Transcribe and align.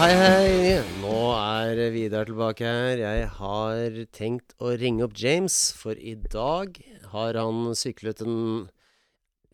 hei, 0.00 0.14
hei. 0.16 0.76
Nå 1.02 1.16
er 1.36 1.78
Vidar 1.92 2.24
tilbake 2.24 2.64
her. 2.64 3.00
Jeg 3.02 3.26
har 3.36 3.98
tenkt 4.16 4.54
å 4.56 4.70
ringe 4.80 5.04
opp 5.04 5.18
James, 5.20 5.74
for 5.76 5.92
i 5.92 6.14
dag 6.16 6.78
har 7.12 7.36
han 7.36 7.74
syklet 7.76 8.22
den 8.22 8.70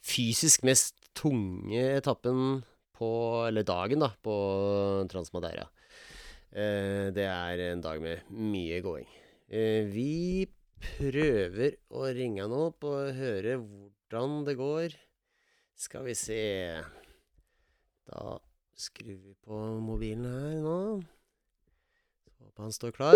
fysisk 0.07 0.63
mest 0.69 0.95
tunge 1.19 1.83
etappen 1.97 2.63
på 2.95 3.11
Eller 3.49 3.67
dagen, 3.67 4.05
da, 4.07 4.13
på 4.23 4.37
Transmadeira. 5.11 5.67
Eh, 6.55 7.11
det 7.11 7.27
er 7.27 7.67
en 7.67 7.83
dag 7.83 7.99
med 8.01 8.31
mye 8.31 8.79
gåing. 8.87 9.11
Eh, 9.51 9.83
vi 9.91 10.47
prøver 10.79 11.81
å 11.91 12.07
ringe 12.15 12.47
han 12.47 12.55
opp 12.55 12.87
og 12.87 13.19
høre 13.19 13.59
hvordan 13.59 14.45
det 14.47 14.61
går. 14.63 15.01
Skal 15.75 16.07
vi 16.07 16.15
se 16.15 16.43
Da 18.07 18.39
skrur 18.77 19.17
vi 19.17 19.35
på 19.45 19.59
mobilen 19.81 20.25
her 20.29 20.57
nå. 20.61 20.79
Så 22.37 22.45
håper 22.45 22.63
han 22.63 22.73
står 22.73 22.91
klar. 22.93 23.15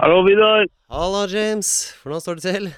Hallo, 0.00 0.22
Vidar. 0.24 0.64
Halla, 0.88 1.26
James. 1.28 1.92
Hvordan 2.02 2.20
står 2.20 2.38
det 2.40 2.42
til? 2.46 2.70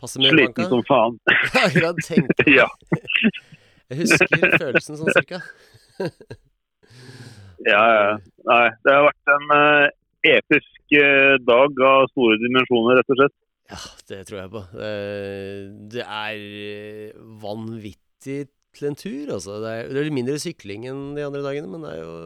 Passer 0.00 0.20
med 0.20 0.34
Sliten 0.34 0.52
banka? 0.52 0.68
som 0.68 0.82
faen. 0.90 1.16
Akkurat 1.64 2.02
tenkte 2.04 2.36
det. 2.44 2.58
Ja. 2.58 2.68
Jeg 3.88 4.02
husker 4.02 4.58
følelsen 4.60 5.00
sånn 5.00 5.16
cirka. 5.16 5.40
ja, 7.72 7.80
ja. 7.80 8.12
Nei, 8.50 8.64
det 8.84 8.92
har 8.98 9.08
vært 9.08 9.32
en 9.38 9.48
uh, 9.56 9.88
episk 10.36 10.98
uh, 11.00 11.40
dag 11.48 11.84
av 11.88 12.10
store 12.12 12.36
dimensjoner, 12.44 13.00
rett 13.00 13.16
og 13.16 13.22
slett. 13.22 13.36
Ja, 13.66 13.78
det 14.08 14.20
tror 14.28 14.38
jeg 14.40 14.50
på. 14.52 14.62
Eh, 14.78 15.62
Det 15.94 16.04
er 16.04 16.42
eh, 16.66 17.16
vanvittig 17.42 18.46
til 18.76 18.88
en 18.90 18.98
tur, 18.98 19.32
altså. 19.32 19.56
Det 19.64 19.70
er, 19.72 19.88
det 19.90 19.98
er 20.00 20.06
litt 20.06 20.18
mindre 20.18 20.36
sykling 20.42 20.84
enn 20.90 21.02
de 21.16 21.24
andre 21.26 21.42
dagene, 21.44 21.70
men 21.72 21.82
det 21.86 21.94
er 21.94 22.02
jo 22.04 22.16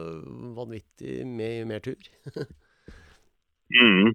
vanvittig 0.59 1.21
med 1.27 1.67
mer 1.71 1.83
tur. 1.85 1.97
Mm. 3.71 4.09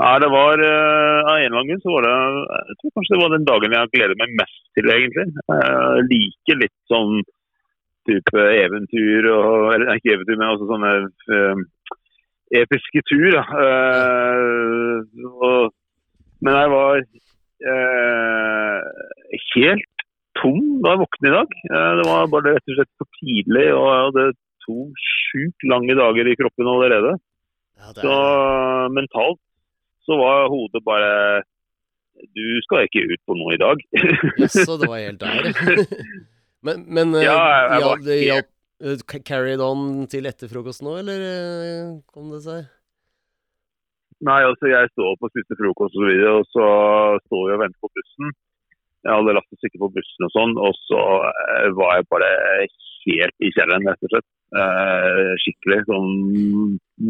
Nei, 0.00 0.12
det 0.22 0.28
var 0.32 0.60
eh, 0.64 1.18
Av 1.28 1.34
en 1.34 1.42
eller 1.44 1.58
annen 1.60 1.80
så 1.82 1.90
var 1.92 2.06
det 2.06 2.12
Jeg 2.70 2.76
tror 2.80 2.92
kanskje 2.94 3.12
det 3.12 3.18
var 3.20 3.32
den 3.34 3.44
dagen 3.44 3.74
jeg 3.76 3.90
gleder 3.92 4.16
meg 4.16 4.30
mest 4.38 4.62
til, 4.78 4.88
egentlig. 4.94 5.26
Jeg 5.52 6.06
liker 6.08 6.56
litt 6.62 6.72
sånn 6.88 7.18
type 8.08 8.46
eventyr 8.62 9.28
og 9.34 9.74
Eller 9.74 9.92
ikke 10.00 10.14
eventyr, 10.14 10.38
men 10.40 10.54
også 10.54 10.70
sånne 10.70 10.94
eh, 11.36 11.60
episke 12.62 13.04
tur. 13.12 13.28
Da. 13.36 13.44
Og, 15.36 15.76
men 16.44 16.54
jeg 16.58 16.70
var 16.72 17.00
eh, 17.72 18.80
helt 19.54 20.04
tom 20.38 20.60
da 20.84 20.92
jeg 20.94 21.02
våknet 21.02 21.28
i 21.30 21.34
dag. 21.34 21.56
Eh, 21.72 21.92
det 22.00 22.06
var 22.08 22.30
bare 22.32 22.54
rett 22.56 22.70
og 22.70 22.76
slett 22.78 22.92
for 23.00 23.08
tidlig, 23.20 23.66
og 23.74 23.86
jeg 23.88 24.04
hadde 24.06 24.26
to 24.68 24.76
sjukt 25.02 25.66
lange 25.72 25.96
dager 25.98 26.28
i 26.30 26.36
kroppen 26.38 26.68
allerede. 26.70 27.14
Ja, 27.78 27.92
det 27.94 28.02
Så 28.04 28.12
er, 28.14 28.88
mentalt 28.94 29.40
så 30.08 30.16
var 30.18 30.48
hodet 30.50 30.80
bare 30.86 31.42
Du 32.34 32.42
skal 32.64 32.86
ikke 32.88 33.02
ut 33.12 33.20
på 33.28 33.34
noe 33.38 33.54
i 33.54 33.60
dag. 33.60 33.82
jaså, 34.42 34.78
det 34.80 34.88
var 34.90 34.98
helt 35.04 35.20
der. 35.22 35.86
men 36.66 36.84
men 36.88 37.14
eh, 37.14 37.26
Ja, 37.28 37.36
jeg- 37.38 37.68
jeg 37.70 37.82
ja, 37.84 37.92
det 38.06 38.16
hjalp 38.24 38.48
eh, 39.14 39.20
Carried 39.28 39.60
on 39.62 40.06
til 40.10 40.26
etter 40.26 40.50
frokosten 40.50 40.88
nå, 40.88 40.96
eller 41.02 42.02
kom 42.10 42.30
det 42.34 42.42
seg? 42.46 42.66
Nei, 44.26 44.40
altså 44.42 44.66
jeg 44.66 44.90
står 44.90 45.12
opp 45.12 45.26
og 45.26 45.30
spiser 45.30 45.58
frokost 45.60 45.94
og 45.94 46.02
så 46.02 46.08
videre, 46.08 46.30
og 46.40 46.46
så 46.50 46.68
står 47.28 47.42
jeg 47.46 47.58
og 47.58 47.62
venter 47.62 47.84
på 47.84 47.90
bussen. 47.94 48.32
Jeg 49.06 49.14
hadde 49.14 49.34
latt 49.36 49.54
oss 49.54 49.68
ikke 49.68 49.80
på 49.84 49.90
bussen 49.94 50.26
og 50.26 50.32
sånn, 50.34 50.56
og 50.58 50.74
så 50.88 51.02
eh, 51.28 51.68
var 51.78 51.94
jeg 52.00 52.08
bare 52.10 52.32
helt 53.06 53.46
i 53.46 53.52
kjelleren, 53.54 53.86
rett 53.86 54.08
og 54.08 54.12
slett. 54.12 54.28
Eh, 54.58 55.30
skikkelig 55.44 55.78
sånn 55.86 56.10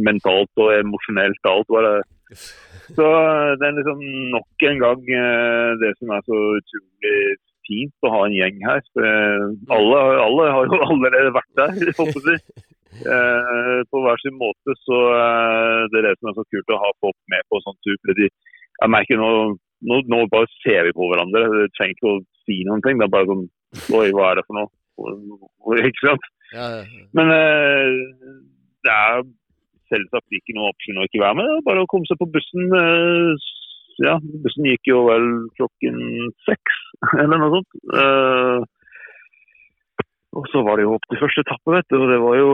mentalt 0.05 0.61
og 0.61 0.73
emosjonelt 0.77 1.49
alt 1.49 1.73
var. 1.73 1.91
Så 2.93 3.09
eh, 3.09 3.53
det 3.57 3.71
er 3.71 3.77
liksom 3.81 4.05
nok 4.35 4.69
en 4.69 4.85
gang 4.85 5.13
det 5.81 5.95
som 5.97 6.13
er 6.13 6.27
så 6.29 6.43
utrolig 6.61 7.19
fint 7.69 8.05
å 8.09 8.13
ha 8.13 8.25
en 8.27 8.37
gjeng 8.37 8.61
her. 8.69 8.85
For, 8.93 9.09
alle, 9.79 10.03
alle 10.29 10.51
har 10.59 10.69
jo 10.69 10.83
allerede 10.93 11.37
vært 11.41 11.63
der, 11.63 11.95
håper 12.03 12.35
jeg. 12.35 12.67
Eh, 13.05 13.79
på 13.91 14.03
hver 14.05 14.21
sin 14.23 14.37
måte. 14.41 14.75
Så 14.85 14.99
eh, 15.15 15.83
det 15.93 16.01
er 16.01 16.09
det 16.09 16.17
som 16.19 16.31
er 16.31 16.39
så 16.39 16.47
kult 16.49 16.75
å 16.75 16.81
ha 16.83 16.91
folk 17.05 17.19
med 17.33 17.47
på 17.51 17.63
sånn 17.65 17.79
tur. 17.87 17.99
fordi 18.07 18.29
jeg 18.29 18.93
merker 18.95 19.21
nå, 19.21 19.31
nå, 19.91 20.01
nå 20.11 20.25
bare 20.33 20.51
ser 20.63 20.89
vi 20.89 20.97
på 20.97 21.11
hverandre. 21.11 21.47
Vi 21.55 21.71
trenger 21.77 21.97
ikke 21.97 22.13
å 22.15 22.21
si 22.47 22.61
noen 22.69 22.85
ting. 22.85 23.01
Det 23.01 23.09
er 23.09 23.17
bare 23.17 23.31
sånn 23.31 23.47
Oi, 23.93 24.09
hva 24.17 24.31
er 24.31 24.39
det 24.39 24.47
for 24.49 24.57
noe? 24.57 24.71
Ikke 25.91 26.07
sant? 26.07 26.25
Ja, 26.55 26.71
ja, 26.73 26.79
ja. 26.81 27.03
Men 27.19 27.29
eh, 27.35 27.99
det 28.87 28.95
er 28.95 29.27
selvsagt 29.93 30.37
ikke 30.37 30.55
noe 30.57 30.71
option 30.73 31.01
å 31.01 31.05
ikke 31.05 31.21
være 31.21 31.37
med. 31.39 31.53
Bare 31.67 31.85
å 31.85 31.91
komme 31.91 32.09
seg 32.09 32.17
på 32.21 32.29
bussen. 32.33 32.73
eh, 32.73 33.47
ja, 34.05 34.17
bussen 34.45 34.67
gikk 34.69 34.89
jo 34.91 35.03
vel 35.09 35.29
klokken 35.59 36.01
seks, 36.47 36.81
eller 37.23 37.41
noe 37.43 37.59
sånt. 37.59 37.79
Eh, 38.01 38.67
og 40.39 40.45
så 40.53 40.63
var 40.67 40.79
det 40.79 40.87
jo 40.87 40.95
opp 40.97 41.07
til 41.09 41.21
første 41.23 41.43
etappe, 41.45 41.75
vet 41.75 41.89
du. 41.91 41.97
Og 41.99 42.13
det 42.13 42.19
var 42.23 42.39
jo, 42.39 42.51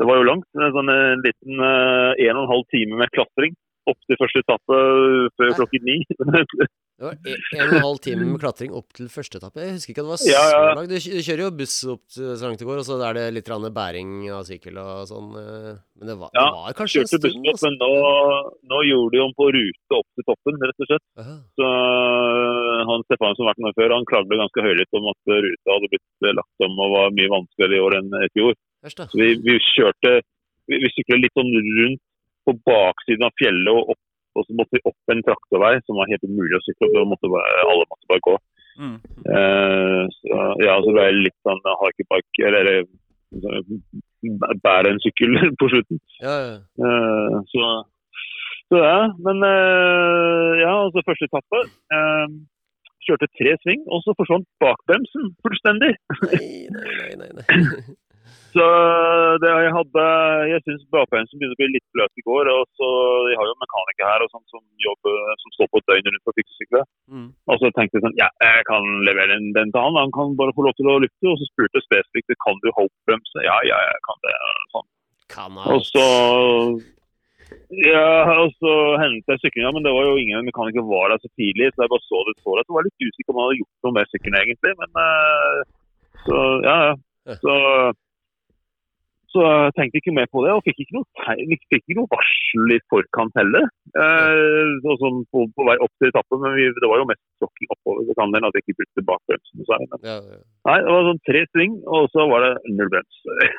det 0.00 0.06
var 0.08 0.20
jo 0.20 0.28
langt. 0.28 0.48
Er 0.56 0.72
Sånn 0.74 0.92
en 0.92 1.24
liten 1.26 1.60
eh, 1.60 2.28
en 2.28 2.38
og 2.38 2.44
en 2.46 2.52
halv 2.54 2.64
time 2.72 3.00
med 3.02 3.12
klatring 3.16 3.56
opp 3.90 3.98
til 4.06 4.14
første 4.20 4.40
etappe 4.44 4.76
før 5.34 5.48
Nei. 5.50 5.58
klokken 5.58 5.86
ni. 5.88 5.98
Det 7.02 7.08
var 7.08 7.16
en, 7.16 7.38
en 7.56 7.62
og 7.64 7.72
en 7.74 7.82
halv 7.82 7.96
time 8.04 8.26
med 8.28 8.38
klatring 8.38 8.74
opp 8.78 8.92
til 8.94 9.08
første 9.10 9.40
etappe. 9.40 9.58
Jeg 9.64 9.74
husker 9.74 9.90
ikke 9.90 10.02
at 10.04 10.06
det 10.06 10.12
var 10.12 10.20
så 10.22 10.28
Ja, 10.30 10.42
ja. 10.52 10.74
langt. 10.76 10.92
Du, 10.92 11.22
kjører 11.26 11.42
jo 11.42 11.48
buss 11.58 11.76
opp 11.90 12.02
til 12.14 12.28
så 12.38 12.46
langt 12.46 12.60
det 12.62 12.68
går, 12.68 12.78
og 12.82 12.86
så 12.86 12.98
er 13.08 13.16
det 13.18 13.24
litt 13.34 13.50
bæring 13.74 14.12
av 14.30 14.44
sykkel 14.46 14.78
og 14.78 15.08
sånn. 15.10 15.32
eh, 15.40 15.72
Men 15.98 16.12
det 16.12 16.16
var, 16.20 16.30
Ja, 16.36 16.44
det 16.46 16.60
var 16.60 16.76
kanskje 16.78 17.02
en 17.02 17.10
stund, 17.10 17.48
opp, 17.50 17.58
men 17.64 17.78
nå, 17.80 17.90
nå 18.70 18.82
gjorde 18.86 19.16
de 19.16 19.22
om 19.24 19.34
på 19.34 19.48
rute 19.56 19.98
opp 19.98 20.08
til 20.14 20.28
toppen, 20.30 20.62
rett 20.62 20.84
og 20.84 20.90
slett. 20.92 21.06
Aha. 21.24 21.36
Så 21.58 21.72
han 22.92 23.06
Stefan 23.08 23.34
som 23.34 23.48
har 23.48 23.54
vært 23.56 23.64
med 23.66 23.78
før, 23.80 23.96
han 23.98 24.06
klagde 24.12 24.38
ganske 24.44 24.66
høylytt 24.68 24.98
om 25.00 25.10
at 25.10 25.32
ruta 25.32 25.74
hadde 25.74 25.90
blitt 25.90 26.28
eh, 26.28 26.36
lagt 26.38 26.66
om 26.68 26.78
og 26.86 26.94
var 27.00 27.16
mye 27.18 27.34
vanskeligere 27.34 27.80
i 27.80 27.82
år 27.88 27.98
enn 27.98 28.14
i 28.20 28.30
fjor. 28.36 28.54
Vi, 29.14 29.28
vi 29.46 29.58
kjørte 29.72 30.20
Vi, 30.70 30.78
vi 30.78 30.90
sykla 30.94 31.18
litt 31.18 31.34
sånn 31.38 31.52
rundt 31.52 32.02
på 32.46 32.54
baksiden 32.66 33.26
av 33.26 33.34
fjellet 33.38 33.70
og 33.70 33.92
opp, 33.94 34.00
og 34.38 34.46
så 34.46 34.56
måtte 34.58 34.78
vi 34.78 34.82
opp 34.88 35.12
en 35.12 35.22
traktorvei 35.26 35.74
som 35.84 35.98
var 35.98 36.10
helt 36.10 36.24
umulig 36.26 36.56
å 36.58 36.62
sykle 36.64 36.88
opp. 36.88 36.94
Da 36.96 37.02
måtte 37.10 37.30
bare, 37.30 37.64
alle 37.70 37.86
måtte 37.90 38.10
bare 38.10 38.24
gå. 38.26 38.34
Mm. 38.82 38.96
Eh, 39.36 40.02
så, 40.16 40.38
ja, 40.64 40.76
så 40.82 40.94
ble 40.94 41.06
jeg 41.06 41.18
litt 41.20 41.38
sånn 41.46 41.62
hakepark, 41.82 42.40
eller, 42.48 42.70
eller 42.70 42.88
bærer 44.42 44.60
bære 44.66 44.94
en 44.94 45.02
sykkel 45.04 45.38
på 45.60 45.70
slutten. 45.72 46.00
Ja, 46.22 46.36
ja. 46.46 46.56
Eh, 46.86 47.36
så, 47.52 47.68
så 48.70 48.80
ja, 48.82 48.96
men 49.26 49.44
eh, 49.50 50.62
ja, 50.62 50.72
altså 50.86 51.06
første 51.06 51.30
etappe. 51.30 51.62
eh, 51.98 52.40
kjørte 53.02 53.26
tre 53.38 53.56
sving, 53.62 53.82
og 53.90 54.02
så 54.04 54.14
forsvant 54.18 54.46
bakbremsen 54.62 55.32
fullstendig. 55.42 55.90
Nei, 56.30 56.50
nei. 56.70 57.08
nei, 57.18 57.30
nei. 57.38 57.46
Så 58.52 58.64
det 59.40 59.48
jeg 59.48 59.72
hadde 59.72 60.04
Jeg 60.50 60.60
syns 60.66 60.82
bakbremsen 60.92 61.40
begynner 61.40 61.56
å 61.56 61.60
bli 61.60 61.68
litt 61.72 61.86
bløt 61.96 62.20
i 62.20 62.24
går. 62.26 62.50
og 62.52 62.64
så 62.78 62.88
Jeg 63.32 63.38
har 63.40 63.48
jo 63.48 63.54
mekaniker 63.64 64.08
her 64.10 64.24
og 64.24 64.32
sånn 64.32 64.44
som 64.52 64.62
jobber, 64.86 65.18
som 65.42 65.54
står 65.56 65.70
på 65.72 65.80
et 65.80 65.88
døgn 65.90 66.10
rundt 66.10 66.26
på 66.28 66.36
fiksesykler. 66.38 66.84
Mm. 67.08 67.28
Og 67.48 67.62
så 67.62 67.72
tenkte 67.72 67.98
jeg 67.98 68.06
sånn 68.06 68.18
Ja, 68.20 68.28
jeg 68.44 68.66
kan 68.68 68.88
levere 69.08 69.32
den, 69.34 69.52
den 69.56 69.72
til 69.72 69.84
han. 69.84 70.00
Han 70.04 70.12
kan 70.16 70.36
bare 70.40 70.56
få 70.56 70.66
lov 70.68 70.76
til 70.76 70.90
å 70.92 71.00
lytte. 71.04 71.32
Og 71.32 71.38
så 71.40 71.48
spurte 71.48 71.80
jeg 71.80 71.88
spesifikt 71.88 72.40
kan 72.44 72.60
du 72.64 72.68
hope-bremse. 72.76 73.46
Ja, 73.48 73.56
ja, 73.68 73.78
jeg 73.88 74.02
kan 74.08 74.26
det. 74.26 74.34
Sånn. 74.74 74.90
Kan 75.32 75.62
Og 75.72 75.80
så 75.88 76.06
ja, 77.72 78.24
og 78.40 78.52
så 78.60 78.72
hentet 79.00 79.28
jeg 79.32 79.40
syklinga, 79.42 79.72
men 79.76 79.84
det 79.84 79.92
var 79.92 80.06
jo 80.08 80.20
ingen 80.20 80.44
mekaniker 80.48 80.84
var 80.88 81.12
der 81.12 81.20
så 81.20 81.28
tidlig. 81.36 81.70
Så 81.72 81.84
jeg 81.84 81.92
bare 81.92 82.08
så 82.08 82.20
det 82.28 82.34
så 82.40 82.56
det. 82.56 82.64
jeg 82.68 82.76
var 82.76 82.86
litt 82.86 83.04
usikker 83.06 83.28
på 83.28 83.32
om 83.34 83.40
han 83.40 83.48
hadde 83.48 83.60
gjort 83.60 83.86
noe 83.86 83.96
med 83.96 84.10
sykkelen 84.12 84.38
egentlig. 84.40 84.72
Men 84.80 85.00
eh, 85.04 85.58
så 86.26 86.38
Ja. 86.68 86.76
ja. 86.88 87.36
Så, 87.38 87.54
så 89.32 89.42
jeg 89.48 89.72
tenkte 89.78 90.00
ikke 90.00 90.14
mer 90.16 90.28
på 90.32 90.42
det, 90.44 90.52
og 90.54 90.62
fikk 90.66 90.82
ikke 90.84 90.96
noe, 90.98 91.06
fikk 91.72 91.78
ikke 91.80 91.96
noe 91.98 92.10
varsel 92.12 92.74
i 92.76 92.78
forkant 92.92 93.34
heller. 93.40 93.64
Eh, 93.96 94.72
og 94.84 94.96
sånn 95.00 95.20
på, 95.32 95.44
på 95.56 95.66
vei 95.68 95.76
opp 95.84 95.92
til 96.00 96.10
etappen, 96.10 96.40
men 96.44 96.56
vi, 96.58 96.66
det 96.76 96.90
var 96.90 97.00
jo 97.02 97.08
mest 97.10 97.22
sjokking 97.42 97.72
oppover. 97.74 98.06
Det 98.08 98.16
kan 98.18 98.32
hende 98.36 98.50
at 98.50 98.58
jeg 98.58 98.64
ikke 98.66 98.78
brukte 98.82 99.04
bakbremsen. 99.10 99.64
Så, 99.68 99.78
men, 99.82 100.06
Ja, 100.08 100.16
ja. 100.32 100.40
nei, 100.68 100.76
det 100.86 100.94
var 100.96 101.08
sånn 101.08 101.22
tre 101.28 101.42
sving, 101.52 101.78
og 101.98 102.08
så 102.14 102.26
var 102.32 102.46
det 102.46 102.52
null 102.76 102.92
brems. 102.92 103.22
Nei, 103.28 103.50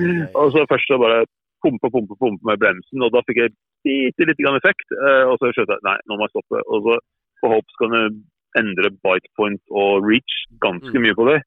nei. 0.00 0.26
Og 0.40 0.52
så 0.56 0.66
først 0.70 0.90
så 0.90 0.98
bare 1.02 1.22
pumpe, 1.64 1.90
pumpe, 1.92 2.16
pumpe 2.16 2.46
med 2.48 2.60
bremsen, 2.62 3.02
og 3.04 3.12
da 3.12 3.20
fikk 3.28 3.42
jeg 3.42 3.54
bitte 3.84 4.26
litt 4.28 4.38
grann 4.40 4.56
effekt. 4.58 4.86
Eh, 4.96 5.24
og 5.28 5.36
så 5.40 5.50
skjønte 5.52 5.76
jeg 5.76 5.84
nei, 5.86 5.96
nå 6.08 6.16
må 6.16 6.26
jeg 6.28 6.34
stoppe. 6.38 6.62
Og 6.72 6.86
så 6.88 6.98
på 7.44 7.50
Hope 7.52 7.74
skal 7.76 7.92
du 7.94 8.00
endre 8.58 8.90
bite 9.04 9.28
point 9.38 9.60
og 9.70 10.06
reach 10.08 10.38
ganske 10.64 10.90
Mm. 10.96 11.04
mye 11.06 11.16
på 11.18 11.26
det. 11.28 11.38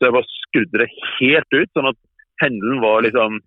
Så 0.00 0.08
jeg 0.08 0.14
bare 0.16 0.32
skrudde 0.32 0.80
det 0.80 0.88
helt 1.20 1.52
ut, 1.60 1.70
sånn 1.76 1.90
at 1.92 1.98
hendelen 2.42 2.82
var 2.84 3.04
liksom 3.06 3.40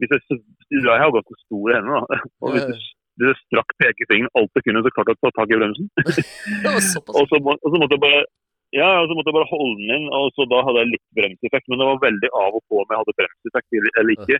hvis 0.00 0.12
jeg, 0.12 0.40
jeg 0.70 1.02
har 1.02 1.12
ganske 1.14 1.36
store 1.46 1.76
hender, 1.76 2.04
da. 2.04 2.18
Og 2.44 2.52
hvis 2.52 2.66
jeg, 2.68 2.80
hvis 3.16 3.30
jeg 3.30 3.38
strakk 3.44 3.70
pekefingeren 3.80 4.34
alt 4.38 4.58
jeg 4.58 4.66
kunne, 4.66 4.82
så 4.84 4.92
klarte 4.92 5.14
jeg 5.14 5.18
å 5.18 5.24
ta 5.24 5.32
tak 5.38 5.52
i 5.52 5.60
bremsen. 5.60 5.86
Og 7.18 7.24
så, 7.30 7.40
må, 7.40 7.56
og 7.56 7.68
så 7.72 7.80
måtte 7.80 7.96
jeg 7.96 8.04
bare 8.04 8.26
Ja, 8.74 8.88
og 9.00 9.06
så 9.08 9.14
måtte 9.14 9.30
jeg 9.30 9.36
bare 9.38 9.48
holde 9.54 9.76
den 9.78 9.92
inn, 9.94 10.06
og 10.12 10.24
så 10.36 10.44
da 10.50 10.58
hadde 10.66 10.80
jeg 10.82 10.90
litt 10.90 11.04
bremseffekt. 11.16 11.68
Men 11.70 11.80
det 11.80 11.86
var 11.88 12.00
veldig 12.02 12.30
av 12.34 12.56
og 12.58 12.64
på 12.68 12.80
om 12.82 12.90
jeg 12.92 13.00
hadde 13.00 13.14
bremseffekt 13.20 13.76
eller 13.78 14.12
ikke. 14.16 14.38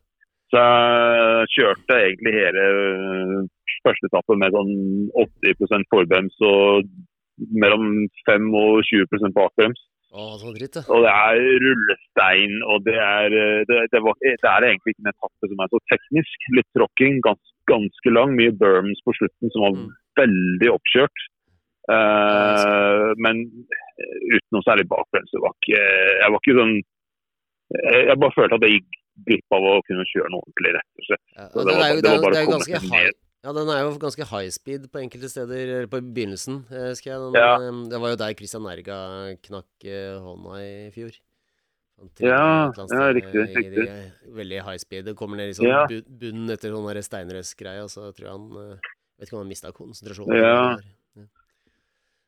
Så 0.52 0.62
jeg 0.62 1.52
kjørte 1.54 1.99
egentlig 2.02 2.32
hele 2.34 2.64
øh, 2.81 3.38
første 3.87 4.10
etappe 4.10 4.37
med 4.42 4.54
sånn 4.54 4.75
80% 5.22 5.88
forbrems 5.94 6.37
og 6.46 6.90
mellom 7.62 7.87
5 8.28 8.50
og 8.60 8.82
20% 8.90 9.34
bakbrems. 9.38 9.81
Å, 10.16 10.24
så 10.40 10.50
dritt, 10.56 10.76
ja. 10.78 10.82
Og 10.94 11.02
det 11.04 11.12
er 11.12 11.40
rullestein, 11.64 12.54
og 12.72 12.84
det 12.86 12.94
er, 12.96 13.34
øh, 13.36 13.60
det, 13.68 13.80
det, 13.92 14.00
var, 14.06 14.14
det 14.24 14.32
er 14.48 14.66
egentlig 14.70 14.94
ikke 14.94 15.04
en 15.04 15.12
etappe 15.12 15.50
som 15.50 15.60
er 15.60 15.68
så 15.74 15.80
teknisk. 15.92 16.46
Litt 16.56 16.68
tråkking, 16.78 17.18
gans, 17.26 17.52
ganske 17.68 18.12
lang. 18.16 18.32
Mye 18.38 18.54
berms 18.56 19.02
på 19.04 19.12
slutten 19.20 19.52
som 19.52 19.66
var 19.66 19.74
Mm. 19.76 19.88
veldig 20.22 20.70
oppkjørt. 20.72 21.26
Uh, 21.86 23.12
men 23.22 23.44
uten 23.46 24.50
noe 24.56 24.64
særlig 24.66 24.88
bakbremse. 24.90 25.38
Jeg 25.70 26.30
var 26.32 26.40
ikke 26.40 26.56
sånn 26.58 26.72
Jeg 27.76 28.16
bare 28.22 28.34
følte 28.34 28.56
at 28.58 28.64
jeg 28.66 28.80
gikk 28.80 28.96
glipp 29.28 29.54
av 29.56 29.64
å 29.70 29.76
kunne 29.86 30.04
kjøre 30.10 30.28
noe 30.32 30.42
ordentlig, 30.44 30.72
rett 30.76 31.00
og 31.00 31.06
slett. 31.08 31.22
Ja, 31.36 31.46
og 31.46 31.60
det 31.60 31.68
det, 31.68 31.76
var- 31.76 31.84
er 31.86 31.92
jo, 31.92 32.00
det 32.00 32.02
det 32.02 32.10
er, 32.16 32.34
det 32.36 32.42
jo 32.42 32.50
ganske 32.56 32.80
ned. 32.90 33.14
Ja, 33.44 33.52
den 33.54 33.68
er 33.70 33.82
jo 33.84 33.92
ganske 34.02 34.24
high 34.26 34.50
speed 34.50 34.88
på 34.90 34.98
enkelte 35.02 35.28
steder, 35.30 35.60
eller 35.76 35.86
på 35.90 36.00
begynnelsen, 36.02 36.64
eh, 36.72 36.88
husker 36.90 37.12
jeg. 37.12 37.20
Den, 37.20 37.34
Ja. 37.34 37.54
eh, 37.60 37.88
Det 37.90 38.00
var 38.00 38.08
jo 38.10 38.16
der 38.16 38.34
Christian 38.34 38.62
Nerga 38.62 39.36
knakk 39.42 39.84
eh, 39.84 40.18
hånda 40.18 40.58
i 40.62 40.90
fjor. 40.90 41.12
Ja, 42.20 42.70
ja, 42.76 43.12
riktig, 43.12 43.56
riktig. 43.56 43.86
Veldig 44.28 44.62
high 44.64 44.76
speed. 44.78 45.04
Det 45.06 45.16
kommer 45.16 45.36
ned 45.38 45.48
i 45.48 45.54
sånn 45.56 45.68
Ja. 45.68 45.86
bu- 45.86 46.04
bunn 46.06 46.50
etter 46.50 46.68
sånn 46.70 47.02
steinrøsgreie, 47.02 47.82
og 47.84 47.88
så 47.88 48.12
tror 48.12 48.26
jeg 48.26 48.32
han 48.32 48.78
Vet 49.18 49.28
ikke 49.30 49.32
om 49.38 49.40
han 49.40 49.48
mista 49.48 49.72
konsentrasjonen. 49.72 50.36
Ja. 50.36 50.76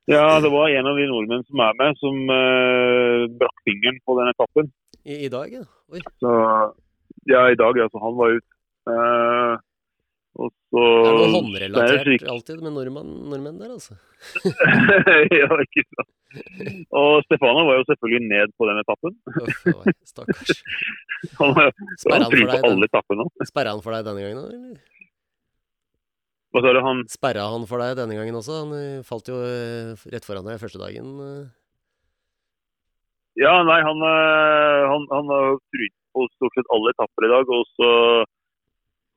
Ja, 0.08 0.40
det 0.40 0.50
var 0.50 0.70
en 0.72 0.86
av 0.86 0.96
de 0.96 1.04
nordmenn 1.04 1.44
som 1.44 1.60
er 1.60 1.74
med, 1.76 1.98
som 2.00 2.16
uh, 2.32 3.28
brakk 3.36 3.58
fingeren 3.66 3.98
på 4.08 4.16
den 4.16 4.30
etappen. 4.32 4.72
I, 5.04 5.26
I 5.26 5.28
dag, 5.28 5.52
ja. 5.52 5.64
Oi. 5.92 6.00
Så 6.16 6.32
ja, 7.28 7.42
i 7.52 7.54
dag, 7.60 7.76
altså. 7.76 8.00
Han 8.00 8.16
var 8.16 8.30
ute. 8.38 8.46
Eh, 8.88 9.58
og 10.38 10.52
så 10.70 10.82
Det 10.82 11.08
er 11.10 11.16
noe 11.16 11.24
er 11.26 11.32
håndrelatert 11.34 12.24
alltid 12.32 12.60
med 12.62 12.74
nordmenn, 12.76 13.08
nordmenn 13.30 13.56
der, 13.58 13.72
altså. 13.74 13.96
ja, 15.40 15.48
ikke 15.64 15.82
sant. 15.88 16.12
Og 16.94 17.24
Stefano 17.26 17.64
var 17.66 17.80
jo 17.80 17.86
selvfølgelig 17.88 18.28
ned 18.30 18.52
på 18.54 18.68
den 18.68 18.78
etappen. 18.82 19.16
Uff, 19.42 19.88
Stakkars. 20.06 20.62
Han 21.40 21.56
var 21.56 21.72
han 21.72 22.22
han 22.22 22.30
for 22.30 22.52
deg 22.52 22.68
alle 22.68 22.86
etappene. 22.86 23.26
Sperra 23.48 23.72
han 23.74 23.82
for 23.82 23.96
deg 23.96 24.06
denne 24.06 24.22
gangen 24.22 24.38
òg, 24.44 24.52
eller? 24.54 24.78
Hva 26.54 26.62
sa 26.62 26.72
du? 26.76 26.80
Han 26.86 27.02
Sperra 27.10 27.48
han 27.50 27.66
for 27.68 27.82
deg 27.82 27.96
denne 27.98 28.18
gangen 28.20 28.38
også? 28.38 28.60
Han 28.62 28.76
eh, 28.78 29.02
falt 29.08 29.26
jo 29.32 29.40
eh, 29.42 30.06
rett 30.14 30.28
foran 30.28 30.46
deg 30.46 30.60
første 30.62 30.78
dagen. 30.78 31.10
eh. 31.26 31.46
Ja, 33.42 33.56
nei, 33.66 33.80
han, 33.86 34.00
han, 34.02 35.04
han 35.14 35.28
har 35.30 35.58
trynet 35.70 35.94
på 36.14 36.24
stort 36.36 36.56
sett 36.58 36.70
alle 36.74 36.94
etapper 36.94 37.26
i 37.26 37.32
dag. 37.34 37.50
Og 37.58 37.68
så 37.74 37.90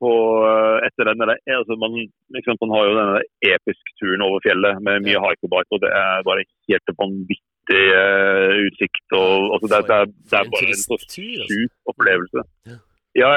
på, 0.02 0.12
eh, 0.48 0.76
etter 0.88 1.08
den 1.10 1.22
der, 1.22 1.32
altså 1.58 1.76
man, 1.82 1.94
liksom, 2.36 2.58
man 2.62 2.74
har 2.74 2.82
jo 2.88 2.98
denne 2.98 3.22
episk 3.54 3.94
turen 4.00 4.24
over 4.26 4.42
fjellet 4.46 4.82
med 4.86 5.06
mye 5.06 5.16
Ja. 5.16 5.22
hikebike, 5.28 5.70
og 5.76 5.80
det 5.84 5.92
er 6.02 6.26
bare 6.28 6.44
helt 6.70 6.94
vanvittig 7.02 7.84
uh, 8.02 8.50
utsikt. 8.66 9.06
Og, 9.18 9.32
altså, 9.54 9.66
det, 9.72 9.80
det, 9.88 9.98
er, 10.00 10.06
det 10.30 10.38
er 10.40 10.50
bare 10.54 10.72
en 10.74 10.80
så 10.82 10.96
turisttur, 10.98 11.42
altså. 11.42 11.52
sjuk 11.52 11.94
opplevelse. 11.94 12.44
Ja. 12.70 12.78
Jeg, 13.22 13.36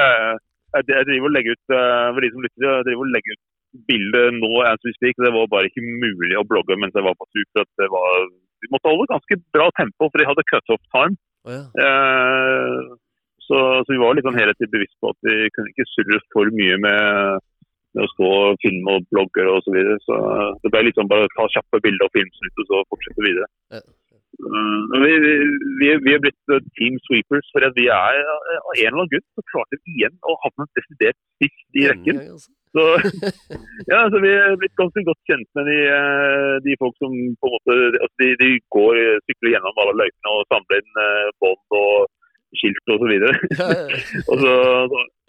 jeg 0.76 1.04
driver 1.08 1.28
og 1.30 1.34
legger 1.36 1.56
ut 1.56 1.74
eh, 1.78 2.08
for 2.14 2.20
de 2.24 2.30
som 2.32 2.42
lytter, 2.44 2.64
jeg 2.66 2.86
driver 2.88 3.04
og 3.06 3.14
legger 3.14 3.36
ut 3.36 3.44
bildet 3.90 4.36
nå 4.40 4.52
as 4.70 4.80
we 4.86 4.92
speak. 4.96 5.16
Det 5.20 5.32
var 5.36 5.52
bare 5.52 5.68
ikke 5.70 5.84
mulig 5.84 6.36
å 6.40 6.44
blogge 6.48 6.76
mens 6.80 6.96
jeg 6.96 7.06
var 7.06 7.16
på 7.20 7.28
tur. 7.32 7.46
for 7.54 7.68
det 7.80 7.88
var, 7.92 8.28
Vi 8.64 8.72
måtte 8.72 8.92
holde 8.92 9.08
ganske 9.12 9.36
bra 9.56 9.66
tempo, 9.78 10.08
for 10.10 10.18
de 10.20 10.28
hadde 10.28 10.48
cut-off 10.52 10.82
time. 10.96 11.16
Oh, 11.46 11.52
ja. 11.54 11.64
Eh, 11.84 12.94
så, 13.48 13.58
så 13.82 13.92
vi 13.92 14.00
var 14.02 14.16
litt 14.16 14.26
sånn 14.26 14.38
helhetlig 14.38 14.70
bevisst 14.72 14.96
på 15.02 15.12
at 15.12 15.28
vi 15.28 15.50
kunne 15.56 15.72
ikke 15.72 15.90
surre 15.92 16.22
for 16.34 16.50
mye 16.60 16.78
med, 16.82 17.44
med 17.96 18.06
å 18.06 18.10
stå 18.14 18.32
og 18.38 18.64
filme 18.64 18.96
og 18.98 19.06
blogge 19.12 19.46
og 19.50 19.62
så 19.66 19.76
videre. 19.76 19.98
Så 20.06 20.18
det 20.64 20.72
ble 20.74 20.94
sånn 20.96 21.12
bare 21.12 21.30
ta 21.36 21.46
kjappe 21.54 21.82
bilder 21.84 22.08
og 22.08 22.16
filmsnutt 22.16 22.64
og 22.64 22.72
så 22.72 22.82
fortsette 22.90 23.28
videre. 23.28 23.48
Ja. 23.76 23.84
Mm, 24.36 24.82
vi, 25.00 25.12
vi, 25.80 25.86
vi, 26.04 26.12
er 26.12 26.20
blitt 26.20 26.52
eh, 26.52 26.64
team 26.76 26.98
sweepers, 27.06 27.46
for 27.54 27.64
at 27.64 27.72
vi 27.78 27.86
er 27.88 28.18
eh, 28.20 28.58
av 28.58 28.74
en 28.74 28.82
eller 28.82 28.98
annen 28.98 29.12
grunn 29.14 29.24
så 29.32 29.44
klarte 29.48 29.78
vi 29.80 29.94
igjen 29.94 30.18
å 30.28 30.34
havne 30.42 30.66
desidert 30.76 31.16
sist 31.40 31.80
i 31.80 31.86
rekken. 31.88 32.20
Altså. 32.34 32.52
Så, 32.76 32.84
ja, 33.92 34.02
så 34.12 34.20
vi 34.20 34.32
er 34.34 34.58
blitt 34.60 34.76
ganske 34.76 35.04
godt 35.06 35.30
kjent 35.30 35.48
med 35.56 35.70
de, 35.70 35.78
eh, 35.88 36.56
de 36.66 36.76
folk 36.82 36.96
som 37.00 37.14
på 37.40 37.48
en 37.48 37.54
måte 37.56 37.76
altså 38.02 38.16
de, 38.20 38.30
de 38.42 38.50
går 38.76 39.00
eh, 39.00 39.22
sykler 39.24 39.54
gjennom 39.54 39.80
alle 39.80 39.96
løypene 40.02 40.34
og 40.34 40.44
samler 40.52 40.82
inn 40.82 41.00
eh, 41.06 41.30
bånd 41.40 41.78
og 41.80 42.10
skilt 42.60 42.86
og 42.94 42.98
så. 43.02 43.06
Ja, 43.16 43.20
ja, 43.72 43.84
og, 44.30 44.36
så, 44.42 44.52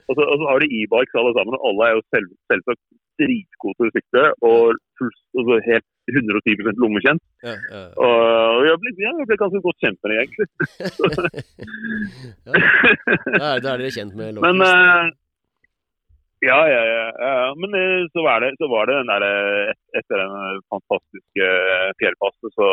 og, 0.07 0.13
så, 0.15 0.21
og 0.23 0.35
så 0.39 0.43
har 0.49 0.57
de 0.63 0.67
e-bikes 0.79 1.19
alle 1.19 1.33
sammen, 1.37 1.53
og 1.57 1.63
alle 1.69 1.83
er 1.89 1.93
jo 1.97 2.01
selv, 2.15 2.29
selvsagt 2.51 2.83
dritgode 3.17 3.75
til 3.77 3.87
å 3.87 3.93
sykle 3.95 4.23
og, 4.45 4.63
full- 4.99 5.23
og 5.37 5.41
så 5.49 5.55
helt 5.67 5.87
110 6.07 6.79
lommekjent. 6.79 7.23
ja, 7.43 7.55
ja. 7.73 7.81
Og 7.99 8.61
vi 8.63 8.69
har 8.71 8.77
blitt, 8.83 8.99
ja, 9.03 9.11
blitt 9.27 9.41
ganske 9.41 9.61
godt 9.65 9.79
kjent 9.83 9.99
med 10.01 10.09
dem, 10.13 10.19
egentlig. 10.23 10.47
ja. 12.47 12.53
Da 13.33 13.45
er, 13.55 13.57
er 13.57 13.61
dere 13.81 13.91
kjent 13.97 14.13
med 14.15 14.27
Men 14.39 14.55
locals. 14.61 14.69
eh, 14.69 15.05
ja, 16.45 16.57
ja, 16.69 16.81
ja, 16.85 16.97
ja. 17.17 17.25
ja. 17.25 17.53
Men 17.57 17.73
uh, 17.73 18.05
så 18.13 18.21
var 18.21 18.43
det, 18.45 18.51
så 18.61 18.67
var 18.69 18.85
det 18.85 18.93
den 18.99 19.09
der, 19.09 19.23
eh, 19.25 19.73
etter 19.97 20.19
den 20.21 20.59
fantastiske 20.71 21.47
eh, 21.49 21.89
fjellpasset, 22.01 22.51
så, 22.53 22.67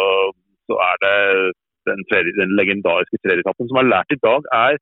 den, 2.39 2.57
legendariske 2.59 3.21
tredjeetappen 3.23 3.71
som 3.71 3.81
er 3.81 3.91
lært 3.91 4.15
i 4.15 4.21
dag, 4.25 4.51
er 4.55 4.81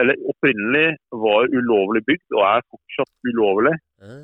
eller 0.00 0.16
opprinnelig 0.30 0.96
var 1.24 1.50
ulovlig 1.52 2.02
bygd 2.06 2.36
og 2.38 2.42
er 2.48 2.66
fortsatt 2.70 3.30
ulovlig. 3.30 3.74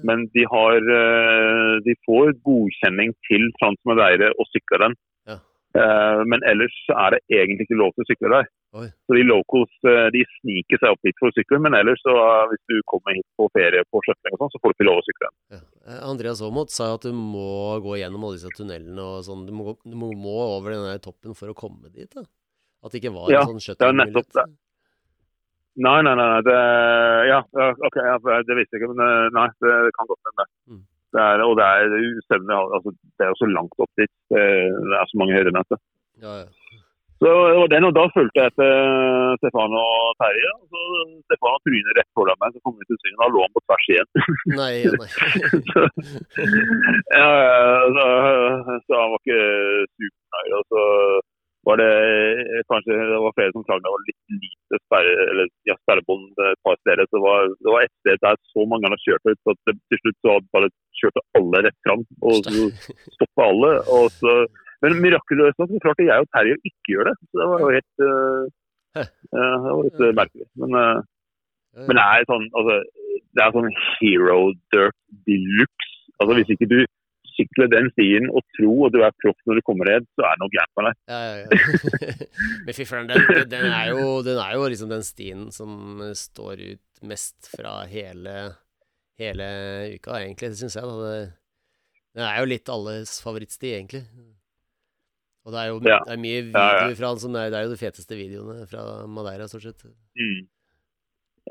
Men 0.07 0.27
de, 0.37 0.45
har, 0.53 0.79
eh, 0.99 1.75
de 1.87 1.95
får 2.07 2.35
godkjenning 2.47 3.15
til 3.29 3.49
Transmadeire 3.59 4.33
å 4.37 4.47
sykle 4.51 4.81
den. 4.85 4.97
Ja. 5.31 5.39
Eh, 5.81 6.23
Men 6.31 6.45
ellers 6.49 6.77
er 6.93 7.17
det 7.17 7.23
egentlig 7.33 7.67
ikke 7.69 7.81
lov 7.81 7.95
til 7.95 8.05
å 8.05 8.11
sykle 8.11 8.33
der. 8.37 8.51
Oi. 8.73 8.89
Så 9.05 9.19
de 9.19 9.25
locals 9.29 9.75
eh, 9.89 10.09
de 10.15 10.25
sniker 10.39 10.81
seg 10.81 10.95
opp 10.95 11.03
dit 11.05 11.19
for 11.21 11.29
å 11.29 11.37
sykle, 11.37 11.61
men 11.65 11.77
ellers 11.77 12.01
så 12.05 12.17
hvis 12.53 12.65
du 12.73 12.79
kommer 12.89 13.17
hit 13.17 13.29
på 13.37 13.51
ferie 13.57 13.85
på 13.93 14.05
skjøtling 14.07 14.37
og 14.37 14.45
sånn, 14.45 14.55
så 14.55 14.63
får 14.63 14.73
du 14.73 14.77
ikke 14.79 14.91
lov 14.91 15.03
å 15.03 15.07
sykle. 15.09 15.29
den. 15.29 15.59
Ja. 15.59 15.65
Eh, 15.87 16.01
Andreas 16.07 16.43
Aamodt 16.43 16.71
sa 16.71 16.93
at 16.95 17.07
du 17.07 17.15
må 17.17 17.79
gå 17.83 17.99
gjennom 17.99 18.29
alle 18.29 18.39
disse 18.39 18.53
tunnelene 18.55 19.03
og 19.03 19.25
sånn. 19.27 19.47
Du 19.49 19.55
må, 19.57 19.75
du 19.83 19.97
må, 19.99 20.13
over 20.57 20.77
den 20.77 20.87
der 20.87 21.03
toppen 21.03 21.35
for 21.39 21.51
å 21.51 21.57
komme 21.59 21.91
dit, 21.91 22.11
da. 22.15 22.25
At 22.83 22.95
det 22.95 23.03
ikke 23.03 23.15
var 23.15 23.31
Ja, 23.31 23.43
en 23.47 23.59
sånn 23.63 23.79
det 23.79 23.91
nettopp 23.99 24.31
det. 24.39 24.47
Nei, 25.83 26.03
Nei, 26.03 26.15
nei, 26.15 26.15
nei. 26.21 26.41
Det, 26.45 26.57
ja, 27.31 27.39
ok, 27.89 27.95
ja, 27.97 28.17
det 28.45 28.57
visste 28.59 28.77
jeg 28.77 28.83
ikke, 28.83 28.93
men 28.93 29.05
eh, 29.07 29.29
nei, 29.33 29.47
det 29.65 29.77
kan 29.97 30.11
godt 30.11 30.29
hende. 30.29 30.45
Mm. 30.69 30.83
Det 31.13 31.23
er, 31.23 31.45
og 31.45 31.55
det 31.57 31.69
er 31.69 31.95
ustemning, 32.09 32.53
altså, 32.77 32.93
det 33.17 33.25
er 33.25 33.31
jo 33.33 33.39
så 33.41 33.49
langt 33.53 33.81
opp 33.85 34.01
dit. 34.01 34.13
Det, 34.33 34.43
det 34.91 34.99
er 34.99 35.09
så 35.09 35.21
mange 35.21 35.39
høydemeter. 35.39 35.81
Ja, 36.23 36.35
ja. 36.43 36.62
Så 37.23 37.31
det 37.31 37.59
var 37.63 37.69
den, 37.71 37.85
og 37.87 37.93
da 37.95 38.03
fulgte 38.11 38.41
jeg 38.41 38.51
etter 38.51 39.37
Stefan 39.39 39.75
og 39.79 40.15
Terje. 40.19 40.49
og 40.59 40.65
så 40.75 40.81
Stefan 41.29 41.61
trynet 41.63 41.99
rett 41.99 42.09
foran 42.19 42.41
meg, 42.43 42.51
så 42.51 42.63
kom 42.67 42.75
vi 42.81 42.87
til 42.89 42.99
syne. 42.99 43.19
Da 43.21 43.29
lå 43.31 43.45
han 43.45 43.53
på 43.55 43.63
tvers 43.63 43.85
igjen. 43.93 44.09
Nei, 44.61 44.73
nei. 44.99 45.07
så, 45.71 45.85
ja, 47.15 47.29
så, 47.95 48.07
så 48.89 48.99
han 48.99 49.13
var 49.13 49.23
ikke 49.23 49.45
supernøyd. 49.95 50.57
Og 50.59 50.65
så 50.75 50.83
var 51.71 51.79
det 51.79 51.93
kanskje 52.73 52.97
det 53.13 53.21
var 53.23 53.37
flere 53.39 53.55
som 53.55 53.69
klagde 53.69 53.87
det 53.87 53.95
var 53.95 54.03
litt 54.09 54.35
lite 54.43 54.81
sperre, 54.83 55.13
eller, 55.31 55.53
ja, 55.71 55.79
sperrebånd 55.85 56.43
et 56.49 56.63
par 56.67 56.81
steder. 56.81 57.07
Så 57.07 57.21
det 57.21 57.25
var, 57.29 57.55
det 57.55 57.77
var 57.77 57.87
et 57.87 57.95
sted 58.01 58.19
der 58.27 58.43
så 58.51 58.67
mange 58.67 58.91
hadde 58.91 58.99
kjørt 59.05 59.31
ut, 59.31 59.41
så 59.47 59.55
til 59.71 60.03
slutt 60.03 60.19
så 60.19 60.35
hadde 60.35 60.53
bare 60.59 60.73
kjørte 60.99 61.25
alle 61.39 61.63
rett 61.69 61.79
fram. 61.87 62.05
Og 62.27 62.51
så 62.51 62.67
stoppa 63.15 63.47
alle. 63.53 63.73
og 64.01 64.11
så 64.19 64.37
men 64.83 64.99
mirakuløst 65.03 65.61
nok 65.61 65.71
så 65.71 65.83
klarte 65.85 66.07
jeg 66.09 66.25
og 66.25 66.31
Terje 66.35 66.57
å 66.59 66.63
ikke 66.69 66.95
gjøre 66.95 67.13
det. 67.13 67.29
Så 67.29 67.41
det 67.41 67.49
var 67.51 67.63
jo 67.63 67.75
helt 67.77 68.03
uh, 68.03 68.47
uh, 68.99 69.07
Det 69.33 69.75
var 69.77 69.85
litt 69.87 70.03
uh, 70.03 70.15
merkelig. 70.19 70.49
Men, 70.63 70.79
uh, 70.79 71.85
men 71.87 71.99
det 71.99 72.07
er 72.07 72.27
sånn 72.31 72.49
altså, 72.59 72.81
det 73.33 73.45
er 73.45 73.55
sånn 73.55 73.71
hero 74.01 74.41
dirt 74.75 74.99
de 75.29 75.39
luxe. 75.61 75.95
Altså, 76.21 76.35
hvis 76.39 76.53
ikke 76.55 76.69
du 76.71 76.81
sykler 77.33 77.71
den 77.73 77.89
stien 77.95 78.29
og 78.31 78.45
tror 78.57 78.89
at 78.89 78.95
du 78.95 79.01
er 79.07 79.15
proff 79.23 79.39
når 79.49 79.59
du 79.59 79.65
kommer 79.67 79.89
ned, 79.89 80.09
så 80.17 80.27
er 80.29 80.35
det 80.35 80.43
noe 80.43 80.53
gærent 80.53 80.75
med 80.79 80.89
deg. 80.89 80.99
Ja, 81.13 81.21
ja, 81.25 81.37
ja. 81.41 82.17
Men 82.67 82.77
fy 82.77 82.87
søren, 82.89 83.09
den, 83.09 83.25
den, 83.51 83.69
er 83.71 83.93
jo, 83.93 84.03
den 84.27 84.41
er 84.43 84.57
jo 84.59 84.67
liksom 84.69 84.93
den 84.93 85.07
stien 85.07 85.47
som 85.55 86.03
står 86.19 86.67
ut 86.67 87.07
mest 87.09 87.49
fra 87.55 87.79
hele, 87.91 88.37
hele 89.21 89.49
uka, 89.97 90.21
egentlig, 90.21 90.53
det 90.53 90.61
syns 90.61 90.77
jeg. 90.79 90.91
Da. 90.91 91.09
Det, 91.09 91.33
den 92.21 92.29
er 92.29 92.39
jo 92.43 92.53
litt 92.53 92.73
alles 92.73 93.17
favorittsti, 93.25 93.73
egentlig. 93.79 94.05
Og 95.45 95.53
det 95.53 95.59
er 95.63 95.69
jo 95.73 95.79
Ja. 95.83 95.99
det 96.07 96.13
er 96.15 96.23
mye 96.23 96.43
videoer 96.49 96.97
fra 96.99 97.09
han 97.13 97.19
som 97.19 97.35
er, 97.35 97.51
Det 97.51 97.59
er 97.59 97.65
jo 97.67 97.75
de 97.75 97.81
feteste 97.85 98.15
videoene 98.15 98.67
fra 98.71 99.07
Madeira, 99.11 99.49
stort 99.51 99.63
sett. 99.67 99.83
Mm. 100.17 100.47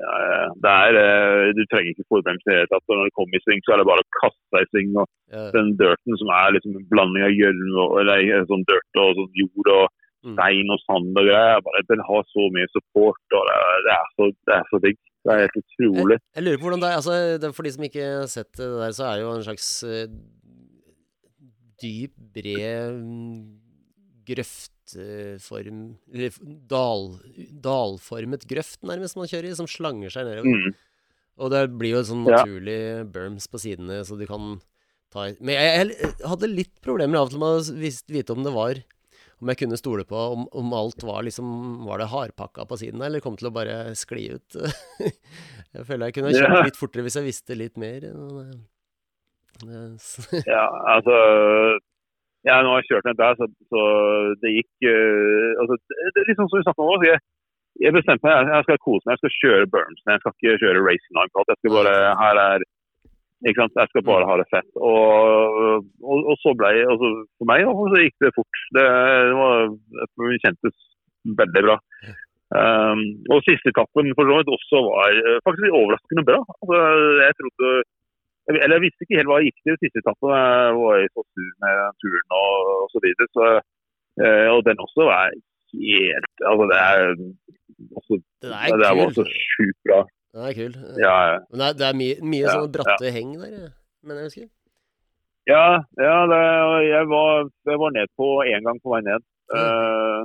Ja, 0.00 0.48
det 0.56 0.72
er, 0.72 0.92
eh, 0.96 1.52
du 1.52 1.60
trenger 1.68 1.92
ikke 1.92 2.08
forbremse 2.08 2.48
i 2.48 2.52
det 2.52 2.60
hele 2.64 2.70
tatt. 2.72 2.86
Når 2.88 3.04
det 3.04 3.12
kommer 3.18 3.36
i 3.36 3.42
sving, 3.44 3.60
så 3.66 3.74
er 3.74 3.78
det 3.82 3.88
bare 3.92 4.00
å 4.00 4.12
kaste 4.16 4.44
seg 4.48 4.60
i 4.64 4.70
sving. 4.72 4.90
og 4.96 5.06
Ja. 5.30 5.50
Den 5.52 5.76
dirten 5.76 6.14
som 6.16 6.28
er 6.32 6.48
liksom 6.56 6.72
en 6.80 6.86
blanding 6.88 7.24
av 7.28 7.34
gjørme 7.36 7.76
og 7.84 8.00
eller, 8.00 8.16
eh, 8.24 8.44
sånn 8.48 8.64
dirt 8.64 8.94
og 8.96 9.10
sånn 9.20 9.32
jord 9.36 9.68
og 9.68 9.88
Mm. 10.24 10.36
stein 10.38 10.70
og 10.70 10.78
sand 10.86 11.18
og 11.18 11.24
greier. 11.28 11.60
bare, 11.60 11.82
Den 11.90 11.98
har 12.08 12.22
så 12.32 12.42
mye 12.54 12.68
support, 12.72 13.20
og 13.36 13.42
det 13.44 13.56
er, 13.58 13.76
det 13.84 13.92
er, 14.00 14.06
så, 14.16 14.24
det 14.46 14.54
er 14.54 14.64
så 14.72 14.78
digg. 14.80 14.98
Det 15.24 15.30
er 15.34 15.40
helt 15.44 15.58
utrolig. 15.60 16.18
Jeg 16.34 16.44
lurer 16.44 16.56
på 16.58 16.62
hvordan 16.64 16.80
det 16.80 16.88
er 16.90 16.96
altså, 16.96 17.14
det, 17.42 17.54
For 17.54 17.62
de 17.62 17.70
som 17.70 17.84
ikke 17.84 18.20
har 18.22 18.26
sett 18.32 18.52
det 18.56 18.70
der, 18.80 18.92
så 18.96 19.02
er 19.04 19.14
det 19.18 19.22
jo 19.26 19.34
en 19.36 19.42
slags 19.44 19.82
eh, 19.84 20.06
dyp, 21.82 22.12
bred 22.32 22.94
mm, 23.02 23.58
grøftform 24.32 25.82
Eller 26.12 26.30
dal, 26.68 27.06
dalformet 27.64 28.46
grøft, 28.50 28.80
nærmest, 28.86 29.16
man 29.16 29.28
kjører 29.30 29.50
i, 29.52 29.54
som 29.58 29.68
slanger 29.70 30.10
seg 30.12 30.26
nedover. 30.28 30.48
Mm. 30.68 30.74
Og 31.42 31.50
det 31.54 31.62
blir 31.80 31.94
jo 31.96 32.02
sånn 32.04 32.26
Ja. 32.28 32.42
naturlig 32.42 32.78
berms 33.12 33.46
på 33.48 33.58
sidene, 33.62 34.02
så 34.04 34.18
du 34.18 34.26
kan 34.28 34.60
ta 35.12 35.30
Men 35.40 35.54
jeg, 35.56 35.96
jeg 35.96 36.14
hadde 36.28 36.48
litt 36.50 36.74
problemer 36.84 37.18
av 37.20 37.28
og 37.28 37.30
til 37.30 37.40
med 37.40 37.48
å 37.48 38.08
vite 38.12 38.32
om 38.36 38.42
det 38.44 38.52
var 38.52 38.82
Om 39.42 39.48
jeg 39.50 39.58
kunne 39.58 39.76
stole 39.80 40.04
på 40.06 40.14
om, 40.36 40.44
om 40.52 40.72
alt 40.76 41.02
var 41.02 41.22
liksom 41.26 41.84
Var 41.88 41.98
det 41.98 42.10
hardpakka 42.12 42.66
på 42.68 42.78
sidene, 42.78 43.06
eller 43.08 43.20
kom 43.24 43.36
til 43.36 43.48
å 43.50 43.54
bare 43.54 43.94
skli 43.98 44.28
ut? 44.36 44.56
jeg 45.74 45.86
føler 45.88 46.06
jeg 46.08 46.14
kunne 46.18 46.30
ha 46.30 46.36
kjørt 46.36 46.58
Ja. 46.58 46.62
litt 46.68 46.76
fortere 46.80 47.02
hvis 47.08 47.16
jeg 47.18 47.24
visste 47.30 47.56
litt 47.56 47.76
mer. 47.80 48.00
Det- 48.00 48.60
det- 49.64 50.44
Ja, 50.46 50.66
altså 50.96 51.16
ja, 52.48 52.58
nå 52.62 52.72
har 52.72 52.82
jeg 52.82 52.90
kjørt 52.90 53.08
ned 53.08 53.20
der, 53.20 53.38
så, 53.38 53.46
så 53.70 53.82
det 54.42 54.56
gikk 54.56 54.88
uh, 54.90 55.62
altså, 55.62 55.78
det, 55.92 56.12
det 56.16 56.24
er 56.24 56.38
sånn 56.38 56.50
som 56.50 56.58
vi 56.58 56.66
snakket 56.66 56.84
om 56.84 56.92
også. 56.96 57.08
Jeg, 57.08 57.24
jeg 57.82 57.96
bestemte 57.96 58.26
meg, 58.26 58.34
jeg, 58.36 58.52
jeg 58.52 58.68
skal 58.68 58.80
kose 58.84 59.04
meg, 59.06 59.12
jeg 59.14 59.22
skal 59.22 59.36
kjøre 59.40 59.72
Burns. 59.74 60.06
Jeg 60.06 60.22
skal 60.22 60.34
ikke 60.36 60.60
kjøre 60.62 60.86
racing 60.86 61.18
line. 61.18 61.44
Jeg 61.52 61.60
skal 61.60 61.76
bare, 61.78 61.94
her 62.22 62.40
er, 62.42 62.66
ikke 63.42 63.58
sant, 63.58 63.78
jeg 63.80 63.90
skal 63.90 64.04
bare 64.06 64.28
ha 64.28 64.38
det 64.38 64.48
fett. 64.52 64.68
Og, 64.78 65.86
og, 66.02 66.26
og 66.30 66.36
så 66.42 66.54
ble 66.58 66.74
jeg, 66.76 66.90
altså, 66.94 67.12
for 67.40 67.50
meg 67.50 67.64
og 67.70 67.86
så 67.94 68.02
gikk 68.04 68.18
det 68.26 68.34
fort. 68.36 68.60
Det, 68.76 68.84
det 69.30 69.38
var, 69.38 69.72
det 70.26 70.42
kjentes 70.44 70.76
veldig 71.40 71.64
bra. 71.68 71.78
Um, 72.52 73.00
og 73.32 73.40
siste 73.46 73.72
etappen 73.72 74.12
for 74.12 74.28
så 74.28 74.36
vidt 74.36 74.50
også 74.52 74.80
var 74.84 75.14
eh, 75.16 75.38
faktisk 75.46 75.72
overraskende 75.78 76.24
bra. 76.28 76.40
Altså, 76.60 76.80
jeg 77.24 77.36
trodde 77.38 77.70
jeg, 78.48 78.58
eller 78.62 78.74
jeg 78.78 78.84
visste 78.86 79.04
ikke 79.06 79.18
helt 79.20 79.30
hva 79.30 79.38
jeg 79.40 79.48
gikk 79.50 79.60
til 79.68 79.76
siste 79.82 80.00
etappen. 80.02 80.32
Jeg 80.34 80.74
var 80.82 80.96
i 81.04 81.08
så 81.14 81.22
sur 81.32 81.50
med 81.62 81.72
den 81.82 81.96
turen 82.02 82.36
og, 82.40 82.54
og 82.82 82.88
så 82.94 82.98
videre. 83.04 83.28
Så, 83.36 83.44
eh, 84.24 84.46
og 84.54 84.60
den 84.68 84.82
også 84.86 85.02
var 85.10 85.22
helt 85.32 86.32
Altså, 86.50 86.64
det 86.72 86.78
er 86.88 86.96
også, 87.98 88.14
Den 88.42 88.80
Det 88.80 88.88
er 88.90 88.96
var 88.98 89.14
så 89.18 89.24
kul. 89.24 89.36
sjukt 89.52 89.78
bra. 89.86 90.00
Den 90.34 90.42
er 90.48 90.54
kul. 90.60 90.74
Ja, 91.06 91.14
ja. 91.32 91.38
Men 91.50 91.56
det 91.60 91.66
er, 91.68 91.74
det 91.80 91.86
er 91.90 91.96
mye, 92.02 92.16
mye 92.32 92.44
Ja, 92.46 92.52
sånne 92.56 92.74
bratte 92.76 93.12
heng 93.16 93.30
der, 93.36 93.54
mener 93.54 93.70
men 94.06 94.16
jeg 94.18 94.26
husker. 94.28 94.48
ja, 95.52 95.64
ja 96.06 96.16
det, 96.32 96.40
jeg, 96.90 97.04
var, 97.14 97.30
jeg 97.70 97.78
var 97.82 97.90
ned 97.96 98.08
på 98.18 98.26
én 98.52 98.64
gang 98.66 98.78
på 98.82 98.92
vei 98.94 99.00
ned. 99.06 99.22
Eh, 99.56 100.20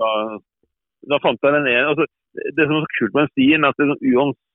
da, 0.00 0.08
da 1.10 1.18
fant 1.24 1.40
jeg 1.44 1.54
den 1.56 1.68
ene 1.72 1.90
altså, 1.92 2.04
Det 2.56 2.64
som 2.66 2.76
er 2.78 2.84
så 2.84 2.90
kult 2.98 3.14
med 3.16 3.22
den 3.24 3.32
stien, 3.34 3.64
at 3.68 3.78
det, 3.80 3.86
sånn 3.90 4.04
uansett 4.12 4.47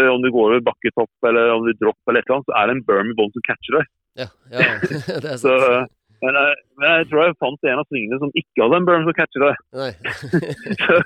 om 0.00 0.22
du 0.24 0.30
går 0.32 0.46
over 0.50 0.62
bakketopp 0.68 1.28
eller 1.28 1.54
om 1.54 1.66
du 1.66 1.72
dropper 1.80 2.12
eller 2.12 2.22
et 2.22 2.28
eller 2.28 2.38
annet, 2.38 2.50
så 2.50 2.58
er 2.58 2.68
det 2.68 2.76
en 2.76 2.86
berm 2.90 3.10
i 3.12 3.16
bånn 3.18 3.34
som 3.34 3.44
catcher 3.48 3.78
deg. 3.78 3.90
Ja, 4.22 4.28
ja 4.52 4.70
det 5.24 5.34
er 5.34 5.40
Så, 5.40 5.52
sant. 5.56 5.92
men, 6.22 6.38
jeg, 6.38 6.58
men 6.80 6.86
jeg 6.90 7.08
tror 7.10 7.22
jeg 7.24 7.38
fant 7.40 7.70
en 7.70 7.80
av 7.82 7.88
svingene 7.88 8.20
som 8.22 8.34
ikke 8.42 8.64
hadde 8.64 8.80
en 8.80 8.88
berm 8.90 9.08
som 9.08 9.16
catcher 9.18 9.46
deg. 9.46 9.56
Så, 10.82 11.00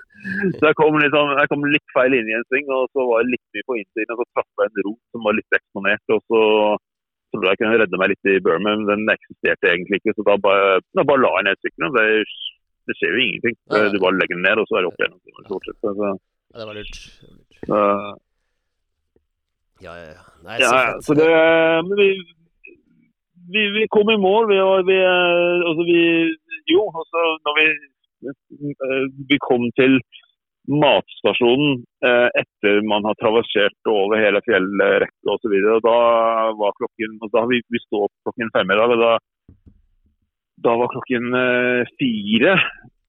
så 0.58 0.62
jeg, 0.64 0.74
kom 0.80 0.96
sånn, 0.98 1.36
jeg 1.38 1.48
kom 1.52 1.64
litt 1.70 1.92
feil 1.94 2.14
inn 2.16 2.26
i 2.26 2.34
en 2.34 2.46
sving, 2.48 2.66
og 2.74 2.88
så 2.90 3.04
var 3.06 3.22
jeg 3.22 3.36
litt 3.36 3.44
mye 3.54 3.66
på 3.68 3.76
innsiden. 3.78 4.10
Og 4.10 4.18
så 4.18 4.24
traff 4.34 4.62
jeg 4.64 4.72
en 4.72 4.84
rot 4.88 5.14
som 5.14 5.26
var 5.28 5.36
litt 5.36 5.58
eksponert. 5.58 6.02
og 6.10 6.24
så 6.26 6.40
trodde 7.30 7.52
jeg 7.52 7.60
kunne 7.60 7.78
redde 7.82 8.00
meg 8.00 8.10
litt 8.12 8.30
i 8.32 8.36
bermen, 8.42 8.82
men 8.82 8.90
den 8.90 9.14
eksisterte 9.14 9.70
egentlig 9.70 10.00
ikke. 10.00 10.16
Så 10.16 10.26
da 10.26 10.36
bare, 10.42 10.80
da 10.98 11.04
bare 11.06 11.22
la 11.22 11.32
jeg 11.36 11.46
ned 11.48 11.62
sykkelen. 11.62 11.94
Det, 11.94 12.06
det 12.90 12.98
skjer 12.98 13.14
jo 13.14 13.24
ingenting. 13.24 13.58
Du 13.94 13.98
bare 14.02 14.18
legger 14.18 14.38
den 14.38 14.46
ned, 14.48 14.62
og 14.62 14.70
så 14.70 14.78
er 14.78 14.86
det 14.86 14.92
opp 14.92 15.02
igjen. 15.02 15.18
så. 15.46 15.76
Så, 15.86 16.12
Ja, 16.54 16.62
det 16.62 16.68
var 16.70 16.78
lurt. 16.80 17.02
Det 17.20 17.30
var 17.30 17.36
lurt. 17.36 18.22
Ja, 19.84 19.92
ja, 19.92 20.08
ja. 20.16 20.22
Nei, 20.46 20.56
ja, 20.62 20.68
så 20.68 20.76
ja, 20.76 21.00
så 21.04 21.14
det 21.18 21.28
men 21.88 21.98
vi, 22.00 22.08
vi, 23.52 23.62
vi 23.76 23.84
kom 23.92 24.10
i 24.10 24.16
mål. 24.20 24.48
Vi, 24.48 24.58
vi, 24.90 24.98
altså 25.70 25.84
vi 25.90 26.00
Jo, 26.72 26.86
altså 27.00 27.24
når 27.46 27.58
vi, 27.58 27.66
eh, 28.30 29.04
vi 29.30 29.38
kom 29.48 29.68
til 29.80 30.00
matstasjonen 30.66 31.84
eh, 32.08 32.28
etter 32.40 32.80
man 32.90 33.06
har 33.06 33.14
traversert 33.20 33.90
over 33.92 34.18
hele 34.18 34.42
fjellrekka 34.48 35.36
osv. 35.36 35.54
Da 35.84 35.96
var 36.58 36.74
klokken 36.80 37.20
og 37.22 37.30
da 37.36 37.44
vi, 37.52 37.60
vi 37.70 37.82
stod 37.84 38.08
opp 38.08 38.14
klokken 38.26 38.52
fem 38.56 38.72
i 38.72 38.78
dag. 38.80 38.96
og 38.96 39.04
Da, 39.04 39.12
da 40.66 40.76
var 40.80 40.92
klokken 40.94 41.40
eh, 41.42 41.94
fire. 42.00 42.56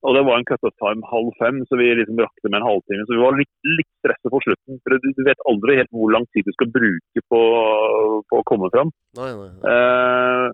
Og 0.06 0.14
det 0.14 0.22
var 0.26 0.38
en 0.38 0.46
cut-off 0.46 0.74
time 0.78 1.02
halv 1.10 1.32
fem, 1.40 1.56
så 1.66 1.78
vi 1.80 1.88
liksom 1.98 2.20
rakk 2.22 2.44
det 2.44 2.52
med 2.52 2.60
en 2.60 2.68
halvtime. 2.68 3.06
Så 3.06 3.16
vi 3.16 3.24
var 3.24 3.38
litt, 3.38 3.50
litt 3.66 3.90
stresset 3.98 4.30
på 4.30 4.40
slutten. 4.44 4.78
for 4.84 4.94
du, 4.94 5.22
vet 5.26 5.48
aldri 5.50 5.78
helt 5.80 5.90
hvor 5.94 6.12
lang 6.14 6.26
tid 6.34 6.46
du 6.46 6.52
skal 6.54 6.70
bruke 6.76 7.20
på, 7.34 7.42
på 8.30 8.34
å 8.38 8.46
komme 8.46 8.70
fram. 8.74 8.92
Nei, 9.18 9.32
nei, 9.34 9.50
nei. 9.56 9.72
Eh, 9.74 10.46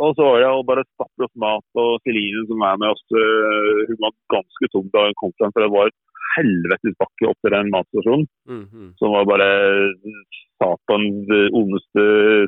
og 0.00 0.14
så 0.16 0.22
var 0.24 0.40
det 0.40 0.48
å 0.48 0.64
bare 0.64 0.86
stappe 0.94 1.26
oss 1.26 1.36
mat, 1.44 1.66
og 1.82 2.00
Celine 2.06 2.46
som 2.48 2.64
er 2.70 2.80
med 2.80 2.94
oss, 2.94 3.04
eh, 3.12 3.84
hun 3.90 4.00
var 4.06 4.16
ganske 4.32 4.72
tung 4.72 4.88
da 4.94 5.04
hun 5.10 5.18
kom 5.20 5.32
frem. 5.36 5.52
For 5.52 5.66
det 5.66 5.74
var 5.74 5.84
et 5.90 5.98
helvetes 6.38 6.96
bakke 7.02 7.28
opp 7.28 7.38
til 7.44 7.52
den 7.56 7.72
matstasjonen, 7.74 8.26
Mm, 8.48 8.64
-hmm. 8.64 8.88
som 8.98 9.12
var 9.12 9.24
bare 9.28 9.50
satans 10.60 11.28
ondeste 11.52 12.02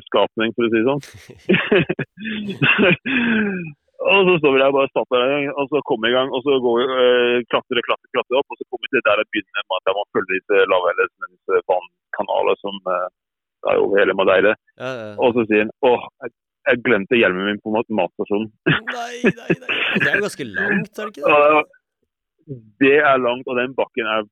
skapning, 0.09 0.49
for 0.55 0.63
å 0.65 0.69
si 0.71 0.79
det 0.81 0.89
sånn. 0.89 1.03
og 4.11 4.19
så 4.27 4.33
står 4.41 4.53
vi 4.55 4.59
der 4.61 4.71
og 4.71 4.77
bare 4.77 4.91
satt 4.95 5.11
der, 5.15 5.47
og 5.59 5.65
så 5.71 5.81
kommer 5.87 6.05
vi 6.07 6.11
i 6.13 6.17
gang, 6.17 6.29
og 6.35 6.41
så 6.45 6.51
går 6.65 6.73
vi, 6.79 6.83
øh, 7.03 7.37
klatrer, 7.51 7.81
klatrer, 7.87 8.09
klatrer 8.15 8.39
opp, 8.39 8.49
og 8.53 8.57
så 8.59 8.65
kommer 8.67 8.83
vi 8.87 8.91
til 8.93 9.03
der 9.07 9.19
det 9.21 9.27
begynner 9.31 9.63
med 9.69 9.77
at 9.79 9.85
der 9.87 9.97
man 9.99 10.09
følger 10.15 10.33
disse 10.37 10.55
lavhellesens 10.71 11.43
vannkanaler 11.71 12.55
som 12.63 12.75
øh, 12.95 13.09
er 13.71 13.77
over 13.83 13.95
hele 14.01 14.15
Madeira. 14.19 14.53
Ja, 14.83 14.89
ja. 15.01 15.09
Og 15.23 15.29
så 15.37 15.45
sier 15.47 15.63
han 15.63 15.71
åh, 15.87 16.03
jeg, 16.25 16.35
jeg 16.69 16.81
glemte 16.87 17.19
hjelmen 17.21 17.47
min 17.49 17.61
på 17.63 17.71
mat- 17.75 17.95
matstasjonen. 18.01 18.49
Nei, 18.67 19.15
nei, 19.39 19.57
nei. 19.63 19.79
Det 20.03 20.09
er 20.11 20.17
jo 20.19 20.25
ganske 20.27 20.47
langt, 20.51 20.93
er 20.99 21.03
det 21.03 21.11
ikke 21.13 21.23
det? 21.23 21.33
Og 21.33 22.61
det 22.83 22.95
er 22.99 23.21
langt, 23.23 23.47
og 23.47 23.55
den 23.61 23.75
bakken 23.77 24.09
er 24.15 24.25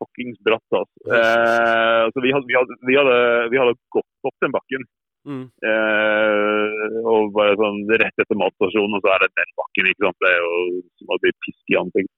fuckings 0.00 0.40
bratt. 0.44 0.64
Altså. 0.76 0.96
Eh, 1.18 2.04
så 2.12 2.24
vi 2.24 2.32
hadde, 2.32 2.48
vi, 2.48 2.56
hadde, 2.56 2.76
vi, 2.88 2.96
hadde, 2.96 3.18
vi 3.52 3.60
hadde 3.60 3.76
gått 3.96 4.28
opp 4.30 4.44
den 4.44 4.54
bakken. 4.56 4.84
Mm. 5.26 5.46
Eh, 5.70 6.98
og 7.02 7.32
bare 7.34 7.56
sånn 7.58 7.80
rett 7.90 8.22
etter 8.22 8.38
matstasjonen, 8.38 8.96
og 8.98 9.02
så 9.02 9.12
er 9.14 9.24
det 9.24 9.32
den 9.40 9.52
bakken. 9.58 9.90
ikke 9.90 10.06
sant? 10.06 10.20
Det 10.22 10.30
er 10.30 10.38
jo 10.38 10.52
som 11.00 11.14
å 11.16 11.20
bli 11.24 11.32
pisk 11.46 11.74
i 11.74 11.78
ansiktet. 11.82 12.14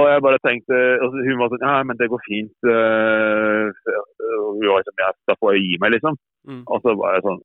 Og 0.00 0.06
jeg 0.08 0.22
bare 0.24 0.40
tenkte, 0.46 0.76
og 1.04 1.16
hun 1.26 1.40
var 1.40 1.50
sånn 1.52 1.64
Ja, 1.66 1.74
men 1.84 1.98
det 2.00 2.08
går 2.08 2.22
fint. 2.24 2.56
eh, 2.64 3.64
hun 4.56 4.68
var 4.70 4.86
sånn, 4.86 5.02
ja, 5.02 5.10
da 5.28 5.36
får 5.40 5.56
jeg 5.56 5.66
gi 5.66 5.80
meg, 5.82 5.92
liksom. 5.96 6.16
Mm. 6.48 6.62
Og 6.66 6.80
så 6.84 6.96
var 6.96 7.18
jeg 7.18 7.26
sånn 7.28 7.40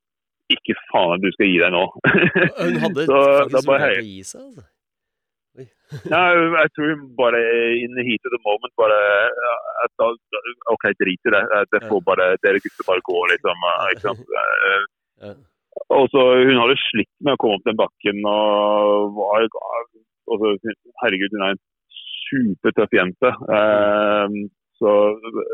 Ikke 0.56 0.76
faen 0.92 1.16
at 1.18 1.24
du 1.26 1.32
skal 1.34 1.50
gi 1.50 1.58
deg 1.58 1.74
nå. 1.74 1.84
Hun 2.06 2.80
hadde 2.86 3.06
så 3.10 3.20
faktisk 3.42 3.68
bare 3.68 3.92
å 3.98 4.06
gi 4.06 4.24
seg, 4.24 4.42
altså. 4.46 4.66
Ja, 6.12 6.22
jeg 6.62 6.72
tror 6.76 6.94
bare 7.20 7.42
in 7.80 7.96
the 7.98 8.06
heat 8.08 8.28
of 8.28 8.34
the 8.36 8.42
moment 8.46 8.74
bare 8.80 9.00
at 9.86 10.06
OK, 10.74 10.86
drit 11.02 11.30
i 11.30 11.34
det. 11.36 11.44
Det 11.74 11.84
får 11.90 12.02
bare 12.10 12.30
Dere 12.44 12.62
gutter 12.64 12.88
bare 12.90 13.06
gå, 13.12 13.20
liksom. 13.34 13.68
Ikke 13.94 14.08
sant? 14.10 14.24
Eh, 15.26 15.32
Og 15.96 16.10
så 16.12 16.22
Hun 16.44 16.58
hadde 16.60 16.76
slitt 16.82 17.12
med 17.24 17.36
å 17.36 17.40
komme 17.40 17.56
opp 17.56 17.68
den 17.68 17.78
bakken 17.80 18.18
og 18.28 19.14
var 19.16 19.46
altså, 19.46 20.52
Herregud, 21.00 21.36
hun 21.38 21.46
er 21.46 21.54
en 21.56 21.62
supertøff 22.26 22.96
jente. 22.96 23.32
Eh, 23.58 24.36
så 24.76 24.92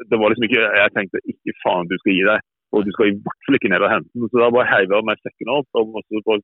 det 0.09 0.17
var 0.17 0.33
liksom 0.33 0.47
ikke 0.47 0.63
Jeg 0.65 0.93
tenkte 0.95 1.21
ikke 1.29 1.57
faen 1.61 1.89
du 1.91 1.97
skal 2.01 2.17
gi 2.17 2.25
deg. 2.31 2.47
Og 2.71 2.85
du 2.87 2.91
skal 2.95 3.11
i 3.11 3.15
hvert 3.19 3.45
fall 3.45 3.57
ikke 3.59 3.71
ned 3.73 3.83
og 3.85 3.91
hente 3.91 4.09
den. 4.15 4.29
Så 4.31 4.39
da 4.39 4.49
bare 4.55 4.69
heiv 4.71 4.93
jeg 4.95 5.07
meg 5.07 5.21
sekken. 5.21 5.51
Og 5.51 5.67
på, 5.75 6.37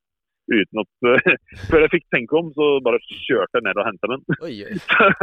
uten 0.51 0.81
at 0.83 0.89
Før 1.69 1.83
jeg 1.85 1.93
fikk 1.95 2.05
tenke 2.13 2.37
om, 2.39 2.51
så 2.55 2.67
bare 2.85 2.99
kjørte 3.03 3.59
jeg 3.59 3.65
ned 3.67 3.79
og 3.81 3.87
henta 3.87 4.11
den. 4.13 4.21
Oi, 4.41 4.55
oi. 4.67 4.75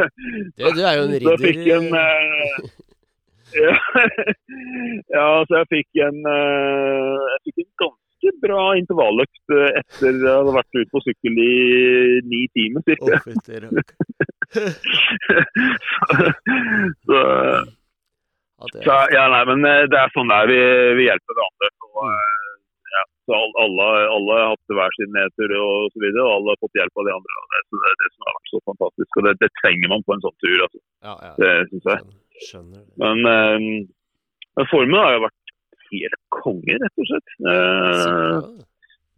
Du, 0.58 0.64
du 0.76 0.82
er 0.84 0.98
jo 0.98 1.04
en 1.06 1.14
Så 1.24 1.36
ridder. 1.42 1.76
en 1.76 1.86
uh, 1.94 2.56
ja, 3.64 3.74
ja, 5.14 5.26
så 5.46 5.60
jeg 5.60 5.70
fikk 5.70 6.00
en 6.02 6.18
uh, 6.26 7.22
Jeg 7.34 7.40
fikk 7.46 7.58
en 7.64 7.72
ganske 7.84 8.32
bra 8.40 8.62
intervalløkt 8.78 9.52
eh, 9.52 9.78
etter 9.82 10.14
jeg 10.16 10.24
hadde 10.24 10.54
vært 10.56 10.78
ute 10.78 10.90
på 10.94 11.02
sykkel 11.04 11.40
i 11.44 11.48
ni 12.24 12.40
timer 12.56 12.80
ca. 12.88 13.18
rakk. 13.66 13.90
så, 17.04 17.20
så 18.80 18.96
ja, 19.12 19.26
nei, 19.34 19.42
men 19.52 19.68
det 19.92 20.00
er 20.00 20.14
sånn 20.16 20.32
der 20.32 20.48
vi, 20.48 20.58
vi 21.02 21.10
hjelper 21.10 21.36
hverandre. 21.36 21.68
Ja, 22.00 22.16
så 23.24 23.36
alle, 23.62 23.84
alle 24.12 24.34
har 24.36 24.50
hatt 24.52 24.74
hver 24.76 24.96
sin 24.98 25.14
nedtur 25.16 25.54
og 25.56 25.92
så 25.94 26.02
videre, 26.02 26.24
og 26.24 26.32
alle 26.34 26.52
har 26.52 26.60
fått 26.60 26.78
hjelp 26.80 27.00
av 27.00 27.06
de 27.08 27.14
andre. 27.14 27.44
Det, 27.54 27.62
det 27.72 27.90
er 27.90 27.96
det 28.02 28.10
som 28.10 28.26
har 28.26 28.36
vært 28.36 28.50
så 28.50 28.60
fantastisk. 28.70 29.16
Og 29.16 29.26
det, 29.26 29.32
det 29.40 29.50
trenger 29.62 29.92
man 29.94 30.04
på 30.04 30.16
en 30.16 30.24
sånn 30.26 30.36
tur. 30.44 30.58
Altså. 30.66 30.82
Ja, 31.08 31.14
ja. 31.28 31.32
Det 31.40 31.54
syns 31.70 31.88
jeg. 31.92 32.12
Skjønner. 32.50 32.84
Men, 33.00 33.24
eh, 33.30 33.70
men 34.58 34.70
formen 34.72 35.00
har 35.00 35.16
jo 35.16 35.24
vært 35.24 35.56
helt 35.94 36.20
konge, 36.36 36.78
rett 36.82 37.02
og 37.02 37.10
slett. 37.10 37.34
Eh, 37.54 38.68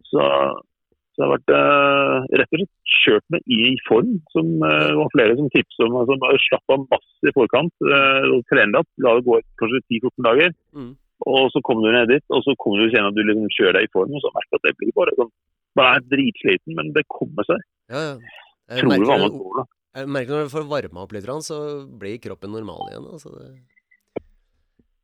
så, 0.07 0.27
så 1.11 1.17
det 1.17 1.25
har 1.25 1.33
vært 1.33 1.55
eh, 1.57 2.27
rett 2.43 2.53
og 2.53 2.61
slett 2.61 2.73
kjørt 2.97 3.25
meg 3.33 3.51
i 3.57 3.73
form, 3.87 4.13
som 4.31 4.53
eh, 4.67 4.85
det 4.91 4.99
var 5.01 5.11
flere 5.15 5.35
som 5.39 5.49
tipset 5.51 5.83
om. 5.87 5.99
Altså, 5.99 6.31
slapp 6.45 6.75
av 6.77 6.87
masse 6.93 7.27
i 7.27 7.35
forkant. 7.35 7.75
Eh, 7.83 8.29
og 8.31 8.47
trene 8.51 8.83
opp, 8.83 8.89
la 9.03 9.17
det 9.17 9.27
gå 9.27 9.41
kanskje 9.61 9.83
10-14 9.83 10.27
dager. 10.29 10.55
Mm. 10.77 10.95
Og 11.25 11.49
så 11.53 11.61
kommer 11.65 11.87
du 11.87 11.95
ned 11.95 12.11
dit, 12.13 12.23
og 12.29 12.43
så 12.45 12.53
kommer 12.61 12.83
du 12.83 12.91
kjenne 12.93 13.09
at 13.09 13.17
du 13.17 13.23
liksom 13.25 13.47
kjører 13.55 13.79
deg 13.79 13.87
i 13.87 13.93
form. 13.93 14.13
Og 14.13 14.21
så 14.21 14.31
merker 14.35 14.53
du 14.53 14.59
at 14.59 14.67
det 14.67 14.75
blir 14.81 14.93
bare 14.97 15.15
sånn 15.17 15.31
Man 15.77 15.93
er 15.93 16.05
dritsliten, 16.09 16.73
men 16.77 16.93
det 16.95 17.03
kommer 17.13 17.45
seg. 17.45 17.59
Ja, 17.93 17.99
ja. 18.01 18.13
Jeg 18.67 18.81
Tror 18.81 18.91
merker, 18.91 19.19
med 19.21 19.35
går, 19.37 19.67
jeg 19.97 20.09
merker 20.11 20.33
når 20.33 20.47
du 20.47 20.53
får 20.53 20.65
varma 20.67 21.03
opp 21.05 21.13
litt, 21.15 21.27
så 21.45 21.57
blir 22.01 22.17
kroppen 22.23 22.51
normal 22.51 22.89
igjen. 22.89 23.05
Altså 23.13 23.33
det. 23.35 23.49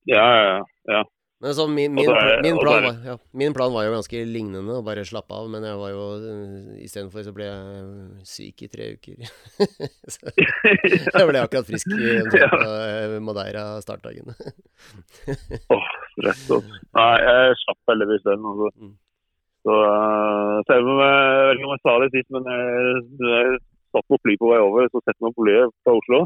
Ja, 0.10 0.26
ja, 0.36 0.58
ja. 0.92 1.04
Men 1.44 1.56
så 1.58 1.66
min, 1.68 1.92
min, 1.92 2.08
er- 2.08 2.42
min, 2.42 2.56
og 2.56 2.62
plan 2.64 2.86
var, 2.86 3.00
ja, 3.04 3.14
min 3.36 3.54
plan 3.56 3.74
var 3.74 3.84
jo 3.84 3.92
ganske 3.98 4.20
lignende, 4.24 4.78
å 4.80 4.84
bare 4.86 5.04
slappe 5.04 5.36
av. 5.36 5.50
Men 5.52 5.66
jeg 5.68 5.76
var 5.82 5.90
jo 5.92 6.04
øh, 6.16 6.70
istedenfor 6.86 7.26
så 7.26 7.34
ble 7.36 7.50
jeg 7.50 8.28
syk 8.30 8.64
i 8.64 8.70
tre 8.72 8.88
uker. 8.96 9.26
så 10.14 10.32
jeg 11.20 11.28
ble 11.28 11.42
akkurat 11.42 11.68
frisk 11.68 11.92
i 11.92 12.14
omtrent 12.22 12.56
på 12.56 12.62
øh, 12.64 13.18
Madeira 13.28 13.66
startdagen. 13.84 14.32
Åh, 15.76 15.92
stress. 16.16 16.46
Altså. 16.48 16.62
Nei, 16.96 17.12
jeg 17.28 17.60
slapp 17.66 17.92
heldigvis 17.92 18.26
den. 18.30 18.50
Altså. 18.54 18.72
Mm. 18.80 18.96
Så, 19.68 19.80
eh, 19.92 20.58
selv 20.72 20.96
om 20.96 21.04
jeg, 21.04 21.22
jeg 21.52 21.68
om 21.68 21.76
jeg 21.76 21.84
sa 21.84 22.00
det 22.06 22.12
sist, 22.16 22.32
men 22.38 22.52
jeg, 22.54 23.04
jeg 23.28 23.56
satt 23.92 24.08
på 24.08 24.24
fly 24.24 24.40
på 24.40 24.56
vei 24.56 24.64
over, 24.64 24.88
så 24.88 25.04
setter 25.04 25.28
meg 25.28 25.36
på 25.36 25.44
flyet 25.44 25.76
fra 25.84 26.00
Oslo. 26.00 26.24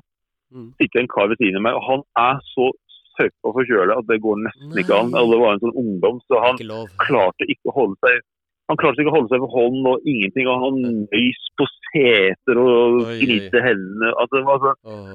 Mm. 0.53 0.69
Sitter 0.77 1.01
en 1.01 1.09
kar 1.11 1.33
ved 1.33 1.41
siden 1.41 1.57
av 1.57 1.65
meg, 1.65 1.81
og 1.81 1.87
han 1.89 2.05
er 2.21 2.37
så 2.53 2.69
søkpa 3.17 3.53
forkjøla 3.59 3.99
at 3.99 4.09
det 4.09 4.21
går 4.23 4.41
nesten 4.45 4.81
ikke 4.81 4.97
an. 5.01 5.13
Og 5.17 5.33
det 5.33 5.41
var 5.43 5.53
en 5.53 5.63
sånn 5.65 5.77
ungdom, 5.83 6.23
så 6.29 6.41
han 6.45 6.59
Ikke 6.61 7.05
klarte 7.07 7.49
ikke 7.51 7.73
å 7.73 7.77
holde 7.81 8.01
seg 8.05 8.25
han 8.67 8.79
klarte 8.79 8.99
ikke 8.99 9.11
å 9.13 9.15
holde 9.15 9.31
seg 9.31 9.39
for 9.39 9.53
hånden 9.55 9.85
og 9.87 10.07
ingenting. 10.11 10.47
og 10.51 10.63
Han 10.65 10.79
nøys 10.83 11.43
på 11.59 11.67
seter 11.87 12.59
og 12.59 12.97
gnidde 13.21 13.61
hendene. 13.63 14.09
Altså, 14.19 14.41
altså, 14.43 14.73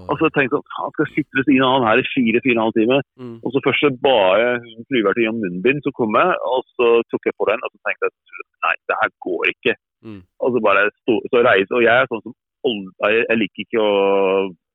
altså, 0.09 0.23
jeg 0.25 0.35
tenkte 0.39 0.61
at 0.63 0.77
han 0.79 0.95
skal 0.97 1.11
sitte 1.13 1.37
ved 1.37 1.45
siden 1.49 1.67
av 1.67 1.75
han 1.77 1.89
her 1.91 2.01
i 2.01 2.07
fire-fire 2.15 2.55
og 2.55 2.57
en 2.57 2.65
halv 2.65 2.79
time. 2.79 2.99
Mm. 3.21 3.35
Og 3.45 3.53
så 3.53 3.63
først 3.67 3.85
så 3.85 3.91
ba 4.07 4.17
jeg 4.41 4.79
flyvertinnen 4.89 5.35
om 5.35 5.43
munnbind, 5.45 5.85
så 5.85 5.93
kom 5.99 6.17
jeg, 6.17 6.33
og 6.49 6.65
så 6.79 6.89
tok 7.13 7.29
jeg 7.29 7.37
på 7.37 7.51
den. 7.51 7.61
Og 7.61 7.75
så 7.75 7.79
tenkte 7.85 8.09
jeg 8.09 8.49
nei, 8.65 8.75
det 8.89 9.01
her 9.03 9.13
går 9.29 9.53
ikke. 9.53 9.77
Mm. 10.09 10.21
Og 10.41 10.57
så 10.57 10.65
bare 10.69 10.89
stå, 11.03 11.19
så 11.29 11.45
reise, 11.45 11.77
Og 11.77 11.85
jeg 11.85 11.93
er 11.93 12.09
sånn 12.09 12.25
som 12.25 12.39
jeg 13.05 13.37
liker 13.37 13.67
ikke 13.67 13.85
å 13.85 13.93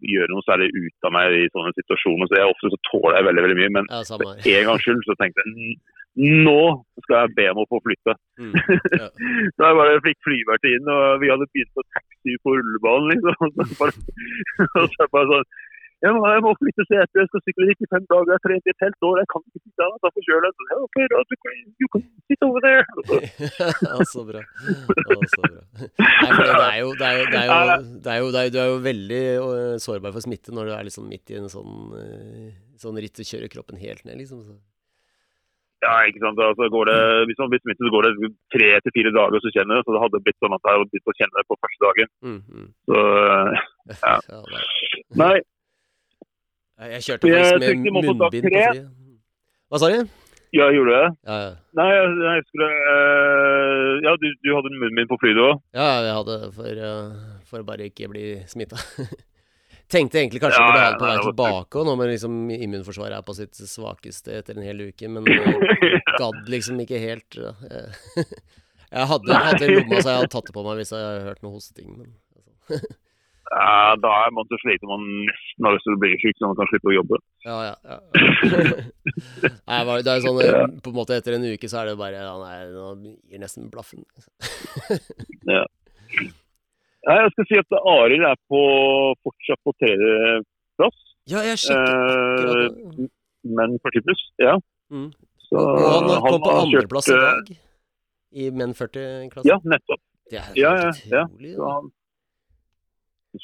gjøre 0.06 0.30
noe 0.32 0.46
særlig 0.46 0.70
ut 0.76 1.08
av 1.08 1.14
meg 1.16 1.36
i 1.36 1.46
sånne 1.54 1.74
situasjoner, 1.78 2.30
så 2.30 2.40
jeg 2.40 2.50
ofte 2.54 2.74
så 2.74 2.80
tåler 2.90 3.20
jeg 3.20 3.28
veldig 3.30 3.46
veldig 3.46 3.60
mye. 3.62 3.76
Men 3.78 3.92
Ja, 3.92 4.02
for 4.10 4.26
en 4.58 4.68
gangs 4.72 4.86
skyld 4.86 5.06
så 5.08 5.16
tenkte 5.22 5.46
jeg 5.46 5.78
nå 6.18 6.62
skal 7.06 7.20
jeg 7.20 7.34
be 7.38 7.46
om 7.52 7.62
å 7.62 7.70
få 7.70 7.80
flytte. 7.86 8.18
Mm. 8.42 8.54
Ja. 9.02 9.08
Så 9.54 9.62
jeg 9.68 9.78
bare 9.78 10.02
fikk 10.06 10.20
flyvertinnen, 10.26 10.90
og 10.90 11.22
vi 11.22 11.30
hadde 11.30 11.50
begynt 11.54 11.78
å 11.78 11.86
taxi 11.94 12.38
på 12.42 12.56
rullebanen, 12.58 13.12
liksom. 13.14 13.36
Og 13.38 13.68
så 13.70 13.78
bare, 13.78 15.10
bare 15.14 15.28
sånn 15.34 15.50
jeg 16.06 16.14
må, 16.14 16.20
jeg 16.30 16.42
må 16.46 16.52
flytte 16.60 16.84
setet, 16.86 17.18
jeg 17.18 17.30
skal 17.32 17.42
sykle 17.42 17.68
dit 17.72 17.80
i 17.82 17.88
fem 17.90 18.04
dager, 18.06 18.30
jeg 18.30 18.38
har 18.38 18.44
trent 18.44 18.68
i 18.70 18.74
et 18.74 18.84
helt 18.86 19.06
år, 19.08 19.16
jeg 19.18 19.30
kan 19.32 19.42
ikke 19.48 19.62
sitte 19.64 19.82
her, 19.82 19.96
da 20.04 20.12
får 20.14 20.28
jeg. 20.28 20.52
Så, 20.58 20.68
Ja, 20.70 20.78
ok, 20.86 20.98
da, 21.14 21.22
du 21.32 21.36
kan, 21.42 21.56
du 21.82 21.86
can 21.94 22.04
sit 22.30 22.46
over 22.46 22.66
der. 22.68 22.84
Så, 22.94 24.26
bra. 24.28 24.44
Ja, 25.10 25.18
så 25.34 25.42
bra. 25.42 25.87
Er 26.78 26.84
jo, 26.84 26.94
det 26.94 27.08
er 27.08 27.18
jo, 27.18 27.26
det 27.34 27.40
er 27.42 27.48
jo, 27.48 27.84
det 28.06 28.12
er 28.14 28.18
jo, 28.22 28.32
det 28.32 28.40
er 28.40 28.48
jo 28.48 28.54
Du 28.54 28.58
er 28.62 28.70
jo 28.70 28.80
veldig 28.86 29.22
øh, 29.42 29.76
sårbar 29.82 30.14
for 30.14 30.26
smitte 30.26 30.54
når 30.54 30.70
du 30.70 30.74
er 30.76 30.88
liksom 30.88 31.08
midt 31.10 31.32
i 31.34 31.38
en 31.40 31.50
sånn, 31.50 31.78
øh, 31.98 32.50
sånn 32.82 33.00
ritt 33.02 33.22
og 33.24 33.30
kjører 33.30 33.54
kroppen 33.54 33.80
helt 33.82 34.04
ned, 34.06 34.20
liksom. 34.22 34.44
Så. 34.46 34.54
ja, 35.86 35.96
ikke 36.10 36.22
sant. 36.22 36.44
Altså, 36.44 36.70
går 36.76 36.92
det, 36.92 37.00
hvis 37.32 37.42
man 37.42 37.52
blir 37.54 37.64
smittet, 37.64 37.82
så 37.82 37.94
går 37.96 38.08
det 38.08 38.32
tre 38.54 38.70
til 38.86 38.96
fire 39.00 39.16
dager, 39.18 39.42
så 39.42 39.54
kjenner 39.56 39.82
du. 39.82 39.88
Så 39.88 39.96
det 39.96 40.04
hadde 40.06 40.24
blitt 40.28 40.40
sånn 40.44 40.58
at 40.58 40.70
jeg 40.70 40.78
hadde 40.78 40.90
begynt 40.94 41.14
å 41.14 41.18
kjenne 41.22 41.40
det 41.40 41.48
på 41.50 41.60
første 41.66 41.84
dagen. 41.88 42.14
Mm, 42.30 42.40
mm. 42.46 42.70
Så 42.92 43.04
Ja. 44.06 44.16
Ja, 44.30 44.44
nei. 44.54 45.36
nei, 46.78 46.94
Jeg, 46.94 47.04
kjørte 47.10 47.34
faktisk 47.34 47.66
med 47.66 48.02
munnbind 48.04 48.26
på 48.28 48.32
flyet. 48.52 48.88
Hva 49.68 49.82
sa 49.82 49.94
du? 49.96 50.27
Ja, 50.56 50.68
gjorde 50.72 50.92
du 50.92 50.96
det? 50.96 51.08
Ja, 51.28 51.38
ja. 51.44 51.54
Nei, 51.78 51.88
jeg, 51.92 52.12
jeg 52.24 52.44
skulle 52.48 52.68
uh, 52.74 53.96
Ja, 54.06 54.14
du, 54.22 54.28
du 54.44 54.52
hadde 54.56 54.72
munnbind 54.76 55.10
på 55.12 55.18
flyet 55.22 55.38
du 55.38 55.44
òg? 55.48 55.64
Ja, 55.76 55.88
jeg 56.06 56.14
hadde 56.20 56.38
det 56.44 56.52
for, 56.56 56.84
uh, 56.84 57.42
for 57.50 57.64
å 57.64 57.68
bare 57.68 57.90
ikke 57.92 58.10
bli 58.14 58.28
smitta. 58.50 58.80
Tenkte 59.92 60.20
egentlig 60.20 60.42
kanskje 60.44 60.60
Ja, 60.60 60.68
på 60.68 60.78
det 60.80 61.00
på 61.00 61.08
vei 61.08 61.18
tilbake 61.24 61.80
òg, 61.80 61.88
nå 61.88 61.96
når 61.96 62.14
liksom 62.16 62.40
immunforsvaret 62.52 63.20
er 63.20 63.28
på 63.28 63.36
sitt 63.38 63.56
svakeste 63.56 64.36
etter 64.42 64.58
en 64.60 64.68
hel 64.68 64.88
uke, 64.90 65.08
men 65.12 65.28
øh, 65.32 66.00
gadd 66.20 66.50
liksom 66.52 66.80
ikke 66.84 67.00
helt. 67.04 67.40
ja. 67.40 67.54
Eh, 67.72 68.32
Jeg 68.88 69.04
hadde 69.04 69.66
i 69.68 69.74
lomma, 69.74 69.98
så 70.00 70.14
jeg 70.14 70.20
hadde 70.22 70.32
tatt 70.32 70.46
det 70.48 70.54
på 70.56 70.62
meg 70.64 70.78
hvis 70.80 70.94
jeg 70.96 71.04
hadde 71.04 71.26
hørt 71.26 71.42
noe 71.44 71.58
hosting. 71.58 71.90
Men, 71.92 72.14
altså. 72.38 72.86
Ja, 73.48 73.96
da 74.04 74.10
er 74.26 74.32
man 74.36 74.48
så 74.50 74.58
sliten 74.60 74.90
man 74.92 75.04
nesten 75.24 75.66
har 75.68 75.76
lyst 75.78 75.86
til 75.88 75.96
å 75.96 76.00
bli 76.02 76.10
syk, 76.20 76.36
så 76.40 76.50
man 76.50 76.58
kan 76.60 76.68
slippe 76.68 76.90
å 76.92 76.96
jobbe. 76.98 77.20
Ja, 77.48 77.58
ja. 77.64 77.76
ja. 77.88 77.98
Nei, 79.70 79.78
det 80.04 80.12
er 80.14 80.24
sånn 80.26 80.42
eh, 80.44 80.58
På 80.84 80.92
en 80.92 80.98
måte 80.98 81.16
etter 81.16 81.38
en 81.38 81.46
uke 81.48 81.70
så 81.72 81.80
er 81.82 81.92
det 81.92 81.96
bare 82.00 82.20
ja, 82.26 82.34
Nei, 82.42 82.58
nå 82.74 82.90
gir 83.32 83.40
nesten 83.42 83.70
blaffen. 83.72 84.04
ja. 85.56 85.64
Nei, 87.08 87.18
jeg 87.24 87.32
skal 87.38 87.48
si 87.48 87.60
at 87.62 87.78
Arild 87.80 88.26
er 88.28 88.40
på, 88.52 88.62
fortsatt 89.24 89.62
på 89.64 89.74
tredjeplass, 89.80 91.00
Ja, 91.32 91.46
jeg 91.48 91.62
sjekket 91.64 92.76
det. 93.00 93.08
men 93.48 93.78
40 93.86 94.04
pluss. 94.10 94.26
Ja. 94.44 94.58
Mm. 94.92 95.10
Så 95.48 95.62
Og 95.64 95.80
han 95.88 96.26
kom 96.28 96.42
på 96.44 96.56
andreplass 96.66 97.08
i 97.08 97.16
eh, 97.16 97.24
dag. 97.24 97.54
I 98.44 98.50
menn 98.52 98.76
40-klassen. 98.76 99.48
Ja, 99.48 99.58
nettopp. 99.64 100.04
Det 100.28 100.42
er 100.42 100.58
Ja, 100.60 100.74
helt 100.82 101.06
ja, 101.08 101.22
ja. 101.22 101.24
utrolig. 101.32 101.54
Så 101.56 101.64
da. 101.64 101.72
han, 101.78 101.88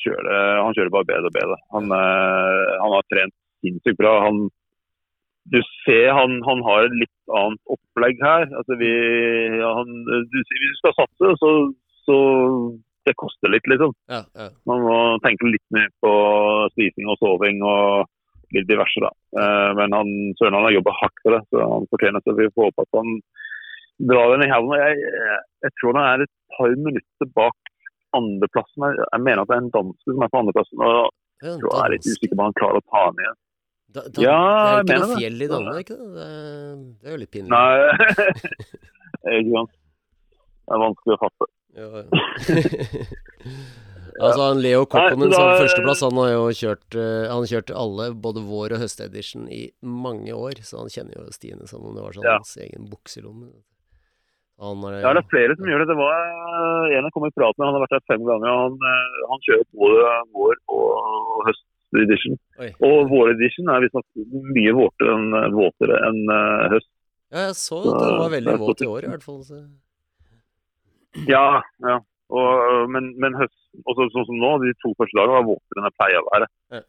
kjører, 0.01 0.59
han 0.63 0.75
kjører 0.75 0.91
bare 0.93 1.09
bedre 1.09 1.29
og 1.29 1.37
bedre. 1.37 1.57
Han, 1.75 1.89
eh, 1.97 2.73
han 2.81 2.95
har 2.95 3.09
trent 3.11 3.35
sinnssykt 3.63 3.99
bra. 3.99 4.13
Han, 4.27 4.47
du 5.53 5.59
ser 5.83 6.13
han, 6.15 6.39
han 6.47 6.63
har 6.67 6.87
et 6.87 6.97
litt 7.01 7.35
annet 7.39 7.75
opplegg 7.75 8.23
her. 8.23 8.47
Altså 8.59 8.79
vi, 8.79 8.91
ja, 9.59 9.69
han, 9.79 9.93
du, 10.07 10.39
hvis 10.39 10.73
du 10.73 10.79
skal 10.81 10.97
satse, 11.01 11.35
så, 11.41 11.53
så 12.07 12.17
det 13.07 13.15
koster 13.19 13.51
litt, 13.51 13.67
liksom. 13.67 13.93
Ja, 14.11 14.23
ja. 14.39 14.49
Man 14.69 14.83
må 14.85 14.97
tenke 15.25 15.49
litt 15.51 15.65
mer 15.75 15.89
på 16.03 16.11
spising 16.75 17.09
og 17.11 17.19
soving 17.19 17.63
og 17.67 18.09
litt 18.55 18.69
diverse, 18.69 19.01
da. 19.03 19.11
Eh, 19.39 19.71
Men 19.79 19.95
han, 19.97 20.11
Søren 20.39 20.57
han 20.59 20.67
har 20.69 20.77
jobba 20.77 20.95
hardt 21.01 21.23
for 21.23 21.37
det, 21.37 21.41
så 21.49 21.67
han 21.75 21.89
fortjener 21.91 22.23
det. 22.23 22.37
Vi 22.39 22.51
får 22.55 22.69
håpe 22.69 22.85
at 22.85 22.99
han 22.99 23.17
drar 24.09 24.33
den 24.33 24.45
i. 24.45 24.51
Jeg, 24.51 24.95
jeg, 25.03 25.43
jeg 25.67 25.75
tror 25.79 25.97
han 25.99 26.07
er 26.07 26.25
et 26.25 26.33
par 26.57 26.75
minutter 26.87 27.31
bak 27.35 27.62
andreplassen. 28.17 28.85
Jeg, 28.97 29.21
mener 29.21 29.41
at 29.43 29.49
det 29.51 29.55
er 29.57 29.63
en 29.63 29.71
danske 29.75 30.13
som 30.15 30.25
er 30.25 30.31
på 30.33 30.41
andreplassen. 30.43 30.83
og 30.83 31.11
jeg 31.43 31.57
tror 31.59 31.73
jeg 31.73 31.83
er 31.85 31.93
litt 31.95 32.07
usikker 32.07 32.35
på 32.35 32.39
om 32.39 32.45
han 32.47 32.57
klarer 32.59 32.79
å 32.79 32.85
ta 32.87 33.03
igjen. 33.11 33.39
Da, 33.93 34.01
da, 34.09 34.21
Ja, 34.23 34.37
det 34.81 34.95
er 34.95 34.97
jo 34.97 35.03
ikke 35.03 35.07
noe 35.07 35.17
fjell 35.21 35.41
i 35.45 35.49
Danmark, 35.51 35.89
da. 35.91 35.97
Det 36.17 36.27
er, 36.27 36.75
det 37.03 37.09
er 37.09 37.13
jo 37.13 37.21
litt 37.23 37.33
pinlig. 37.33 37.49
Nei, 37.53 37.73
ikke 39.37 39.51
sant. 39.57 39.75
Det 40.63 40.73
er 40.77 40.81
vanskelig 40.87 41.13
å 41.17 41.21
fatte. 41.25 41.49
Ja, 41.73 41.87
ja. 41.99 42.05
altså, 44.23 44.41
han 44.45 44.59
Leo 44.61 44.85
Kokkonen 44.85 45.27
Nei, 45.29 45.35
som 45.35 45.45
da- 45.49 45.59
førsteplass, 45.61 46.01
han 46.05 46.17
har 46.21 46.31
jo 46.35 46.43
kjørt 46.53 46.97
eh, 47.01 47.25
Han 47.33 47.47
kjørte 47.49 47.77
alle, 47.77 48.09
både 48.13 48.43
vår- 48.45 48.75
og 48.77 48.83
høstedition, 48.83 49.47
i 49.51 49.63
mange 49.81 50.33
år, 50.37 50.61
så 50.65 50.83
han 50.83 50.91
kjenner 50.93 51.17
jo 51.17 51.27
Stine 51.33 51.67
som 51.69 51.85
om 51.85 51.95
det 51.97 52.03
var 52.05 52.13
sånn 52.17 52.27
Ja. 52.29 52.37
hans 52.39 52.55
egen 52.61 52.89
bukselomme. 52.91 53.49
Han 54.61 54.83
har, 54.85 54.93
Ja, 55.01 55.13
det 55.17 55.23
er 55.23 55.31
flere 55.31 55.55
som 55.57 55.69
gjør 55.69 55.81
det. 55.81 55.89
Det 55.89 55.97
var 55.97 56.13
eh, 56.13 56.97
en 56.97 57.07
jeg 57.07 57.13
kom 57.15 57.25
i 57.27 57.33
prat 57.33 57.57
med, 57.57 57.65
han 57.67 57.77
har 57.77 57.83
vært 57.83 57.95
der 57.95 58.05
fem 58.11 58.25
ganger. 58.27 58.59
Han, 58.63 58.75
eh, 58.89 59.21
han 59.31 59.43
kjører 59.47 59.65
både 59.81 60.11
vår 60.37 60.59
og 60.77 61.47
høstedition. 61.47 62.37
Og 62.85 63.09
vår 63.11 63.33
edition 63.33 63.73
er 63.73 63.83
visstnok 63.85 64.05
mye 64.53 64.75
våtere 64.77 65.17
enn 65.17 65.57
våtere 65.57 65.99
enn 66.09 66.21
eh, 66.37 66.67
høst. 66.75 66.91
Ja, 67.33 67.47
jeg 67.49 67.57
så 67.57 67.81
at 67.81 67.97
den 67.97 68.19
var 68.21 68.33
veldig 68.35 68.57
våt 68.61 68.85
i 68.85 68.89
år, 68.93 69.07
i 69.07 69.11
hvert 69.15 69.25
fall. 69.25 69.41
Så. 69.47 69.63
Ja, 71.29 71.61
ja. 71.81 71.99
Og, 72.33 72.89
men, 72.93 73.11
men 73.21 73.35
høst, 73.37 73.57
også 73.89 74.07
sånn 74.13 74.27
som 74.29 74.39
nå, 74.41 74.55
de 74.61 74.73
to 74.81 74.93
første 74.99 75.17
dagene 75.17 75.39
var 75.39 75.49
våtere 75.49 75.81
enn 75.81 75.89
jeg 75.89 75.97
pleier 75.97 76.21
å 76.21 76.29
være. 76.29 76.49
Ja. 76.77 76.83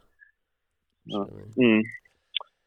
Mm. 1.60 1.80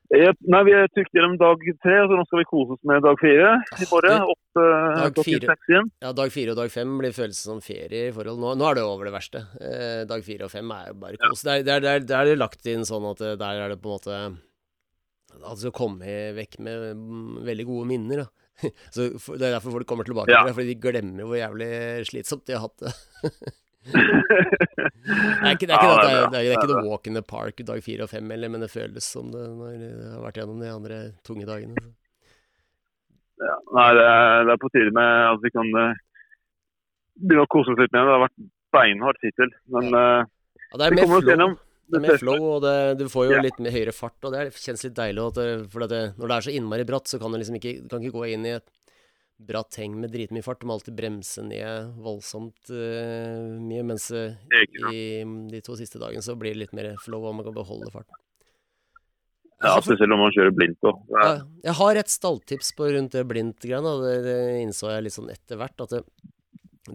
Jeg, 0.08 0.38
nei, 0.48 0.60
Vi 0.64 0.72
er 0.72 0.88
trygt 0.96 1.16
gjennom 1.16 1.36
dag 1.40 1.64
tre, 1.84 1.96
så 2.08 2.16
nå 2.16 2.24
skal 2.30 2.40
vi 2.40 2.48
kose 2.48 2.78
oss 2.78 2.84
med 2.88 3.04
dag 3.04 3.18
fire 3.20 3.50
i 3.76 3.88
morgen. 3.90 4.22
Opp 4.32 4.62
eh, 4.62 5.02
dag 5.04 5.20
fire. 5.28 5.56
igjen. 5.68 5.90
Ja, 6.06 6.12
dag 6.16 6.32
fire 6.32 6.54
og 6.54 6.60
dag 6.62 6.72
fem 6.72 6.94
blir 7.02 7.16
følelsen 7.16 7.52
som 7.52 7.60
ferie 7.64 8.08
i 8.08 8.14
forhold. 8.16 8.40
Nå, 8.40 8.54
nå 8.56 8.70
er 8.70 8.80
det 8.80 8.86
over 8.88 9.10
det 9.10 9.14
verste. 9.18 9.44
Eh, 9.60 10.06
dag 10.08 10.24
fire 10.24 10.48
og 10.48 10.54
fem 10.54 10.72
er 10.78 10.94
jo 10.94 10.98
bare 11.04 11.20
kos. 11.20 11.44
Der, 11.44 11.66
der, 11.68 11.84
der, 11.84 12.08
der 12.08 12.22
er 12.22 12.32
det 12.32 12.40
lagt 12.40 12.72
inn 12.72 12.88
sånn 12.88 13.10
at 13.12 13.26
eh, 13.26 13.36
der 13.42 13.64
er 13.66 13.76
det 13.76 13.82
på 13.84 13.92
en 13.92 13.98
måte 13.98 14.22
At 15.44 15.60
du 15.60 15.66
skal 15.66 15.76
komme 15.76 16.18
vekk 16.40 16.60
med 16.64 16.88
mm, 16.96 17.44
veldig 17.52 17.68
gode 17.68 17.92
minner, 17.92 18.24
da. 18.24 18.30
Så 18.96 19.12
Det 19.12 19.44
er 19.44 19.58
derfor 19.60 19.76
folk 19.76 19.92
kommer 19.92 20.08
tilbake. 20.08 20.32
Ja. 20.32 20.48
Fordi 20.48 20.72
de 20.72 20.82
glemmer 20.88 21.28
hvor 21.28 21.42
jævlig 21.42 21.72
slitsomt 22.08 22.48
de 22.48 22.56
har 22.56 22.70
hatt 22.70 22.88
det. 22.88 22.96
det 23.94 25.48
er 25.48 25.54
ikke, 25.54 25.68
det 25.68 25.74
er 25.74 25.80
ikke, 25.80 25.94
det, 25.94 26.10
er, 26.10 26.26
det 26.34 26.42
er 26.42 26.50
ikke 26.56 26.72
noe 26.74 26.88
walk 26.88 27.08
in 27.08 27.16
the 27.18 27.24
park 27.24 27.62
dag 27.68 27.80
fire 27.86 28.08
og 28.08 28.12
fem 28.12 28.28
men 28.28 28.60
det 28.60 28.72
føles 28.72 29.06
som 29.06 29.32
det 29.32 29.46
når 29.48 29.78
jeg 29.78 29.94
har 30.12 30.26
vært 30.26 30.42
gjennom 30.42 30.60
de 30.64 30.74
andre 30.74 31.00
tunge 31.28 31.48
dagene. 31.48 31.88
Ja, 33.38 33.56
nei, 33.78 33.88
det 33.94 34.04
er, 34.10 34.60
på 34.62 34.70
tide 34.74 34.92
med 34.98 35.10
at 35.30 35.44
vi 35.44 35.52
kan 35.54 35.68
uh, 35.78 36.00
begynne 37.22 37.46
å 37.46 37.52
kose 37.54 37.74
oss 37.74 37.82
litt 37.82 37.94
med 37.94 38.02
det. 38.02 38.08
Det 38.10 38.16
har 38.16 38.24
vært 38.26 38.38
beinhardt 38.74 39.26
hittil. 39.26 39.54
Men 39.74 39.90
ja. 39.94 40.06
ja, 40.26 40.80
det 40.82 40.88
er 40.88 40.98
mer 40.98 41.12
flow, 41.12 41.22
det 41.88 42.00
er 42.00 42.04
mer 42.04 42.22
flow 42.24 42.48
og 42.48 42.66
det, 42.66 42.78
du 43.00 43.06
får 43.14 43.28
jo 43.30 43.36
ja. 43.38 43.44
litt 43.46 43.62
mer 43.62 43.76
høyere 43.76 43.94
fart. 43.96 44.18
Og 44.26 44.34
det 44.34 44.48
kjennes 44.58 44.88
litt 44.88 44.98
deilig. 44.98 45.28
For 45.74 45.86
det, 45.86 46.02
når 46.18 46.34
det 46.34 46.40
er 46.40 46.48
så 46.48 46.56
innmari 46.58 46.88
bratt, 46.90 47.12
så 47.12 47.22
kan 47.22 47.34
du 47.34 47.40
liksom 47.42 47.60
ikke, 47.62 47.76
kan 47.92 48.04
ikke 48.04 48.18
gå 48.18 48.32
inn 48.34 48.50
i 48.50 48.56
et 48.58 48.68
bratt 49.38 49.72
ting 49.72 49.96
med 50.02 50.12
dritmye 50.14 50.46
fart. 50.46 50.62
De 50.62 50.70
må 50.70 50.78
alltid 50.78 50.96
bremse 50.98 51.44
ned 51.46 51.92
voldsomt 52.04 52.72
uh, 52.74 53.58
mye. 53.62 53.84
Mens 53.86 54.10
uh, 54.14 54.34
i 54.92 55.24
de 55.52 55.62
to 55.66 55.78
siste 55.80 56.02
dagene 56.02 56.26
så 56.26 56.38
blir 56.40 56.56
det 56.56 56.66
litt 56.66 56.78
mer 56.78 56.96
flow, 57.04 57.28
og 57.30 57.38
man 57.38 57.48
kan 57.48 57.56
beholde 57.58 57.92
farten. 57.94 58.18
Ja, 59.58 59.74
spesielt 59.82 60.12
når 60.12 60.20
man 60.22 60.34
kjører 60.36 60.54
blindt 60.54 60.86
òg. 60.86 61.00
Ja, 61.16 61.30
jeg 61.66 61.78
har 61.80 61.98
et 61.98 62.12
stalltips 62.14 62.76
på 62.78 62.92
rundt 62.94 63.16
det 63.18 63.24
blindt-greiene. 63.30 63.94
Det, 64.04 64.18
det, 64.26 64.42
innså 64.62 64.92
jeg 64.92 65.08
litt 65.08 65.16
sånn 65.16 65.32
etter 65.34 65.58
hvert. 65.58 65.82
At 65.86 65.96
det, 65.96 66.04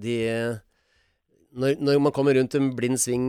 de 0.02 0.14
når, 1.58 1.82
når, 1.82 1.98
man 2.06 2.14
kommer 2.14 2.38
rundt 2.38 2.54
en 2.56 2.70
blind 2.78 3.00
sving 3.02 3.26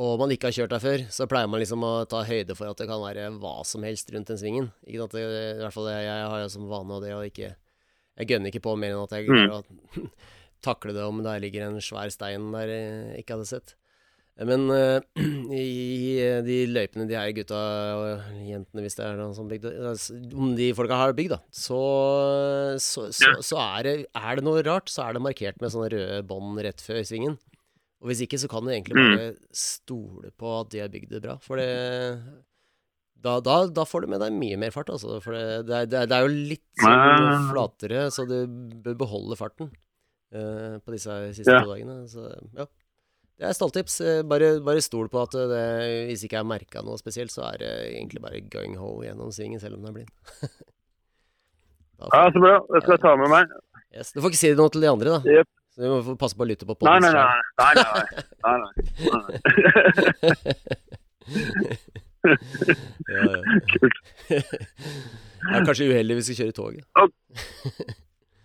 og 0.00 0.20
man 0.20 0.30
ikke 0.32 0.48
har 0.48 0.56
kjørt 0.56 0.74
der 0.74 0.82
før, 0.84 1.02
så 1.12 1.26
pleier 1.28 1.48
man 1.50 1.60
liksom 1.60 1.82
å 1.84 2.04
ta 2.08 2.22
høyde 2.24 2.54
for 2.56 2.70
at 2.70 2.78
det 2.80 2.86
kan 2.88 3.02
være 3.02 3.26
hva 3.40 3.58
som 3.68 3.82
helst 3.84 4.12
rundt 4.14 4.30
den 4.30 4.38
svingen. 4.40 4.70
Ikke 4.86 5.08
det, 5.12 5.24
I 5.24 5.58
hvert 5.60 5.74
fall 5.74 5.90
jeg, 5.92 6.06
jeg 6.06 6.28
har 6.32 6.46
som 6.52 6.68
vane 6.70 6.96
av 6.96 7.02
det 7.04 7.16
å 7.16 7.24
ikke 7.26 7.50
jeg 8.18 8.32
gønner 8.32 8.52
ikke 8.52 8.64
på 8.66 8.76
mer 8.78 8.94
enn 8.94 9.04
at 9.04 9.14
jeg 9.16 9.28
klarer 9.28 9.60
å 9.60 10.06
takle 10.66 10.94
det 10.96 11.04
om 11.06 11.22
der 11.24 11.40
ligger 11.42 11.68
en 11.68 11.78
svær 11.84 12.10
stein 12.12 12.50
der 12.54 12.72
jeg 12.72 13.22
ikke 13.22 13.38
hadde 13.38 13.50
sett. 13.50 13.76
Men 14.40 14.70
uh, 14.72 15.02
i 15.52 16.16
de 16.46 16.58
løypene 16.70 17.04
de 17.08 17.16
her 17.18 17.32
gutta 17.36 17.58
og 17.98 18.38
jentene, 18.46 18.84
hvis 18.84 18.96
det 18.96 19.04
er 19.04 19.18
noen 19.18 19.34
sånn 19.36 19.50
bygd 19.50 19.66
Om 20.32 20.54
de 20.56 20.70
folka 20.76 20.96
har 20.96 21.12
bygd, 21.16 21.34
da, 21.34 21.40
så, 21.52 21.80
så, 22.80 23.10
så, 23.12 23.34
så 23.44 23.60
er, 23.60 23.80
det, 23.84 23.94
er, 24.16 24.30
det, 24.38 24.46
noe 24.46 24.64
rart. 24.64 24.88
Så 24.92 25.04
er 25.04 25.16
det 25.16 25.24
markert 25.24 25.60
med 25.60 25.74
sånne 25.74 25.90
røde 25.92 26.20
bånd 26.28 26.60
rett 26.64 26.80
før 26.84 27.02
svingen. 27.04 27.36
Og 28.00 28.08
hvis 28.08 28.22
ikke, 28.24 28.40
så 28.40 28.48
kan 28.48 28.64
du 28.64 28.72
egentlig 28.72 28.96
bare 28.96 29.32
mm. 29.34 29.40
stole 29.52 30.32
på 30.40 30.54
at 30.56 30.70
de 30.72 30.80
har 30.80 30.92
bygd 30.92 31.18
det 31.18 31.24
bra. 31.26 31.36
For 31.44 31.60
det 31.60 31.68
da, 33.20 33.36
da, 33.44 33.56
da, 33.68 33.84
får 33.84 34.04
du 34.04 34.12
med 34.14 34.22
deg 34.22 34.34
mye 34.36 34.58
mer 34.60 34.72
fart, 34.74 34.90
altså. 34.92 35.18
For 35.24 35.36
det, 35.36 35.44
det, 35.68 35.76
er, 35.84 36.08
det 36.08 36.16
er, 36.16 36.24
jo 36.24 36.48
litt 36.52 36.66
sånn 36.80 37.48
flatere, 37.50 38.06
så 38.14 38.24
du 38.28 38.36
bør 38.84 38.96
beholde 39.02 39.36
farten 39.38 39.68
uh, 40.34 40.78
på 40.80 40.94
disse 40.94 41.16
siste 41.36 41.52
ja. 41.52 41.60
to 41.64 41.74
dagene. 41.74 41.96
Så 42.10 42.28
ja. 42.56 42.66
Det 43.40 43.48
er 43.48 43.56
stalltips. 43.56 43.94
Eh, 44.04 44.20
bare, 44.28 44.48
bare 44.64 44.82
stol 44.84 45.08
på 45.12 45.22
at 45.22 45.32
det, 45.32 45.62
hvis 46.10 46.26
ikke 46.26 46.36
jeg 46.36 46.48
merka 46.48 46.82
noe 46.84 47.00
spesielt, 47.00 47.32
så 47.32 47.46
er 47.48 47.62
det 47.62 47.70
egentlig 47.94 48.20
bare 48.24 48.42
going 48.52 48.74
ho 48.76 48.98
gjennom 49.04 49.32
svingen, 49.32 49.60
selv 49.62 49.78
om 49.78 49.86
den 49.86 49.92
er 49.92 49.96
blind. 49.96 50.12
ja, 52.04 52.26
så 52.28 52.36
bra. 52.36 52.58
Det 52.68 52.82
skal 52.84 52.94
jeg 52.98 53.02
ta 53.06 53.14
med 53.20 53.32
meg. 53.32 53.56
Yes. 53.96 54.12
Du 54.12 54.20
får 54.20 54.28
ikke 54.34 54.42
si 54.42 54.52
noe 54.58 54.72
til 54.74 54.84
de 54.84 54.92
andre, 54.92 55.16
da. 55.16 55.20
Yep. 55.38 55.48
Så 55.70 55.78
du 55.80 55.88
må 55.88 56.18
passe 56.20 56.36
på 56.36 56.44
å 56.44 56.50
lytte 56.50 56.68
på 56.68 56.76
podden. 56.76 57.00
Nei, 57.00 57.08
nei, 57.08 57.16
nei. 57.16 57.40
nei, 57.64 57.72
nei, 57.80 58.04
nei, 58.44 58.56
nei. 61.32 61.98
ja, 62.26 63.22
ja. 63.24 63.40
Kult. 63.72 63.98
det 64.28 64.40
er 65.56 65.66
kanskje 65.66 65.90
uheldig 65.90 66.20
hvis 66.20 66.30
vi 66.32 66.38
kjører 66.42 66.56
toget. 66.56 66.84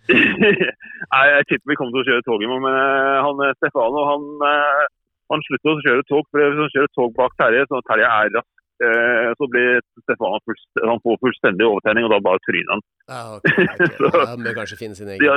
Nei, 1.12 1.24
jeg 1.32 1.46
tipper 1.50 1.72
vi 1.72 1.78
kommer 1.78 1.94
til 1.96 2.02
å 2.02 2.08
kjøre 2.10 2.26
toget, 2.26 2.50
men 2.52 2.68
eh, 2.70 3.16
han 3.26 3.40
eh, 3.46 3.56
Stefano 3.58 4.04
han, 4.06 4.28
eh, 4.48 4.84
han 5.32 5.42
slutter 5.48 5.72
å 5.72 5.82
kjøre 5.86 6.06
tog. 6.10 6.28
for 6.30 6.42
Hvis 6.42 6.62
han 6.62 6.74
kjører 6.76 6.92
tog 6.94 7.16
bak 7.16 7.34
Terje, 7.40 7.64
så 7.70 7.82
Terje 7.90 8.06
er 8.10 8.30
rask, 8.36 8.52
så 8.76 9.46
blir 9.48 9.80
Stefano 10.04 10.36
han 10.36 11.00
får 11.00 11.20
fullstendig 11.22 11.64
overtenning, 11.64 12.04
og 12.06 12.12
da 12.12 12.18
bare 12.26 12.42
tryner 12.44 12.74
han. 12.74 12.82
Ja, 13.08 13.20
okay, 13.38 13.64
okay. 13.72 14.26
Han 14.34 14.44
bør 14.44 14.58
kanskje 14.58 14.80
finne 14.82 14.98
sin 14.98 15.08
egen 15.14 15.24
ja, 15.24 15.36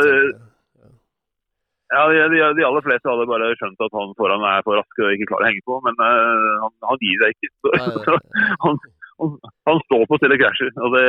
ja, 1.89 2.01
de, 2.09 2.17
de, 2.29 2.39
de, 2.57 2.65
aller 2.65 2.85
fleste 2.85 3.09
hadde 3.09 3.25
bare 3.29 3.49
skjønt 3.57 3.81
at 3.81 3.95
han 3.97 4.15
foran 4.19 4.45
er 4.45 4.63
for 4.65 4.77
rask 4.77 5.01
og 5.01 5.13
ikke 5.15 5.31
klarer 5.31 5.47
å 5.47 5.49
henge 5.49 5.65
på, 5.65 5.77
men 5.87 5.95
uh, 5.97 6.57
han, 6.63 6.73
han, 6.85 6.99
gir 7.01 7.21
seg 7.23 7.33
ikke. 7.33 7.49
Så, 7.65 7.71
så 8.05 8.17
han, 8.65 8.81
han, 9.19 9.31
han, 9.69 9.81
står 9.87 10.03
på 10.11 10.19
stille 10.21 10.37
krasjer, 10.41 10.69
og 10.77 10.97
det 10.97 11.05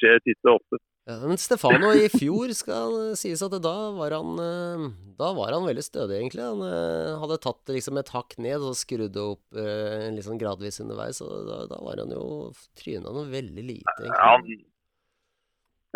skjer 0.00 0.24
titt 0.26 0.50
og 0.50 0.56
ofte. 0.58 0.80
Ja, 1.10 1.16
men 1.22 1.38
Stefano 1.40 1.92
i 1.96 2.10
fjor 2.12 2.50
skal 2.54 2.96
sies 3.18 3.42
at 3.42 3.54
da 3.64 3.74
var 3.96 4.12
han 4.14 4.36
eh, 4.38 4.82
Da 5.18 5.30
var 5.34 5.54
han 5.56 5.64
veldig 5.66 5.82
stødig, 5.82 6.18
egentlig. 6.18 6.44
Han 6.44 6.60
uh, 6.62 7.16
hadde 7.22 7.40
tatt 7.46 7.72
liksom 7.72 7.98
et 8.02 8.12
hakk 8.14 8.36
ned 8.42 8.66
og 8.66 8.78
skrudd 8.78 9.16
opp 9.22 9.62
liksom 10.10 10.38
gradvis 10.42 10.82
underveis, 10.82 11.22
og 11.22 11.46
da, 11.46 11.62
da 11.70 11.78
var 11.86 12.02
han 12.02 12.14
jo 12.14 12.50
tryna 12.78 13.14
noe 13.14 13.30
veldig 13.30 13.66
lite. 13.72 13.96
Egentlig. 14.02 14.60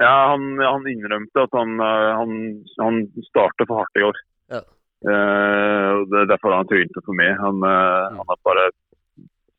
Ja, 0.00 0.06
ja, 0.06 0.14
han, 0.32 0.46
han 0.58 0.86
innrømte 0.90 1.44
at 1.46 1.52
han, 1.54 1.76
eh, 1.78 2.12
han, 2.18 2.38
han 2.80 3.02
startet 3.28 3.68
for 3.68 3.82
hardt 3.82 4.00
i 4.00 4.06
år. 4.08 4.22
Ja. 4.54 4.64
Uh, 5.04 6.00
det 6.08 6.22
er 6.22 6.30
derfor 6.30 6.54
han 6.56 6.68
trynte 6.70 7.02
for 7.04 7.16
meg. 7.18 7.34
Han, 7.36 7.60
uh, 7.60 8.08
han 8.16 8.24
har 8.30 8.38
bare 8.46 8.70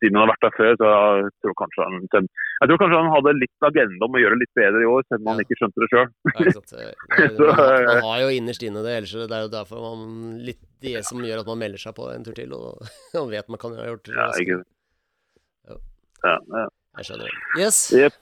siden 0.01 0.17
han 0.17 0.25
har 0.25 0.31
vært 0.33 0.45
der 0.45 0.55
før, 0.57 0.73
så 0.79 0.89
jeg 1.21 1.29
tror 1.43 1.55
kanskje 1.61 1.85
han 1.85 2.03
Jeg 2.11 2.69
tror 2.69 2.79
kanskje 2.81 2.99
han 2.99 3.11
hadde 3.13 3.33
litt 3.37 3.67
agenda 3.69 4.07
om 4.07 4.17
å 4.17 4.21
gjøre 4.21 4.35
det 4.35 4.43
litt 4.43 4.59
bedre 4.59 4.81
i 4.83 4.89
år, 4.89 5.05
selv 5.07 5.21
om 5.21 5.29
ja. 5.29 5.35
han 5.35 5.43
ikke 5.45 5.57
skjønte 5.59 5.83
det 5.83 5.89
sjøl. 5.93 6.11
Ja, 6.35 7.87
man 7.87 8.05
har 8.09 8.21
jo 8.25 8.29
innerst 8.35 8.65
inne 8.67 8.83
det, 8.85 8.95
ellers 8.99 9.15
det 9.15 9.37
er 9.37 9.45
jo 9.45 9.51
derfor 9.55 9.85
man 9.85 10.05
litt 10.45 10.61
det 10.85 11.01
som 11.07 11.23
gjør 11.25 11.41
at 11.41 11.51
man 11.51 11.61
melder 11.63 11.81
seg 11.81 11.95
på 11.97 12.09
en 12.11 12.25
tur 12.27 12.37
til, 12.37 12.53
og 12.57 12.89
og 13.21 13.31
vet 13.31 13.51
man 13.53 13.61
kan 13.61 13.77
ha 13.79 13.87
gjort 13.89 14.09
det. 14.09 14.17
Ja, 14.19 14.29
ikke 14.41 14.63
ja, 16.25 16.37
ja. 16.57 16.67
Jeg 16.97 17.05
skjønner. 17.09 17.33
Yes. 17.59 17.79
Yep. 17.93 18.15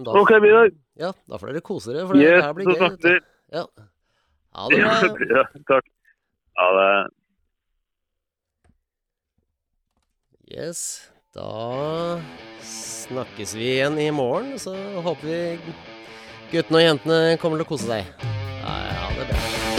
Da, 0.00 0.14
ok, 0.16 0.32
Vidar. 0.42 0.70
Ja, 1.00 1.14
da 1.24 1.38
får 1.40 1.54
dere 1.54 1.64
kose 1.64 1.94
dere, 1.94 2.04
for 2.08 2.18
det 2.18 2.26
yes, 2.26 2.42
her 2.44 2.52
blir 2.56 2.68
gøy. 2.68 2.90
Så 3.00 3.14
ja. 3.56 3.64
Ha 4.52 4.66
det 4.68 4.82
bra. 4.82 4.98
Ja, 5.36 5.44
takk. 5.70 5.88
Ha 6.60 6.66
det. 6.76 6.90
Yes. 10.50 10.82
Da 11.32 12.20
snakkes 12.66 13.54
vi 13.54 13.72
igjen 13.76 13.96
i 14.02 14.10
morgen, 14.12 14.58
så 14.58 14.74
håper 15.00 15.30
vi 15.30 15.40
guttene 16.50 16.82
og 16.82 16.86
jentene 16.88 17.20
kommer 17.40 17.62
til 17.62 17.68
å 17.68 17.72
kose 17.72 17.88
seg. 17.88 18.14
Ja, 18.60 18.78
ja, 18.90 19.10
det 19.16 19.30
bra. 19.32 19.69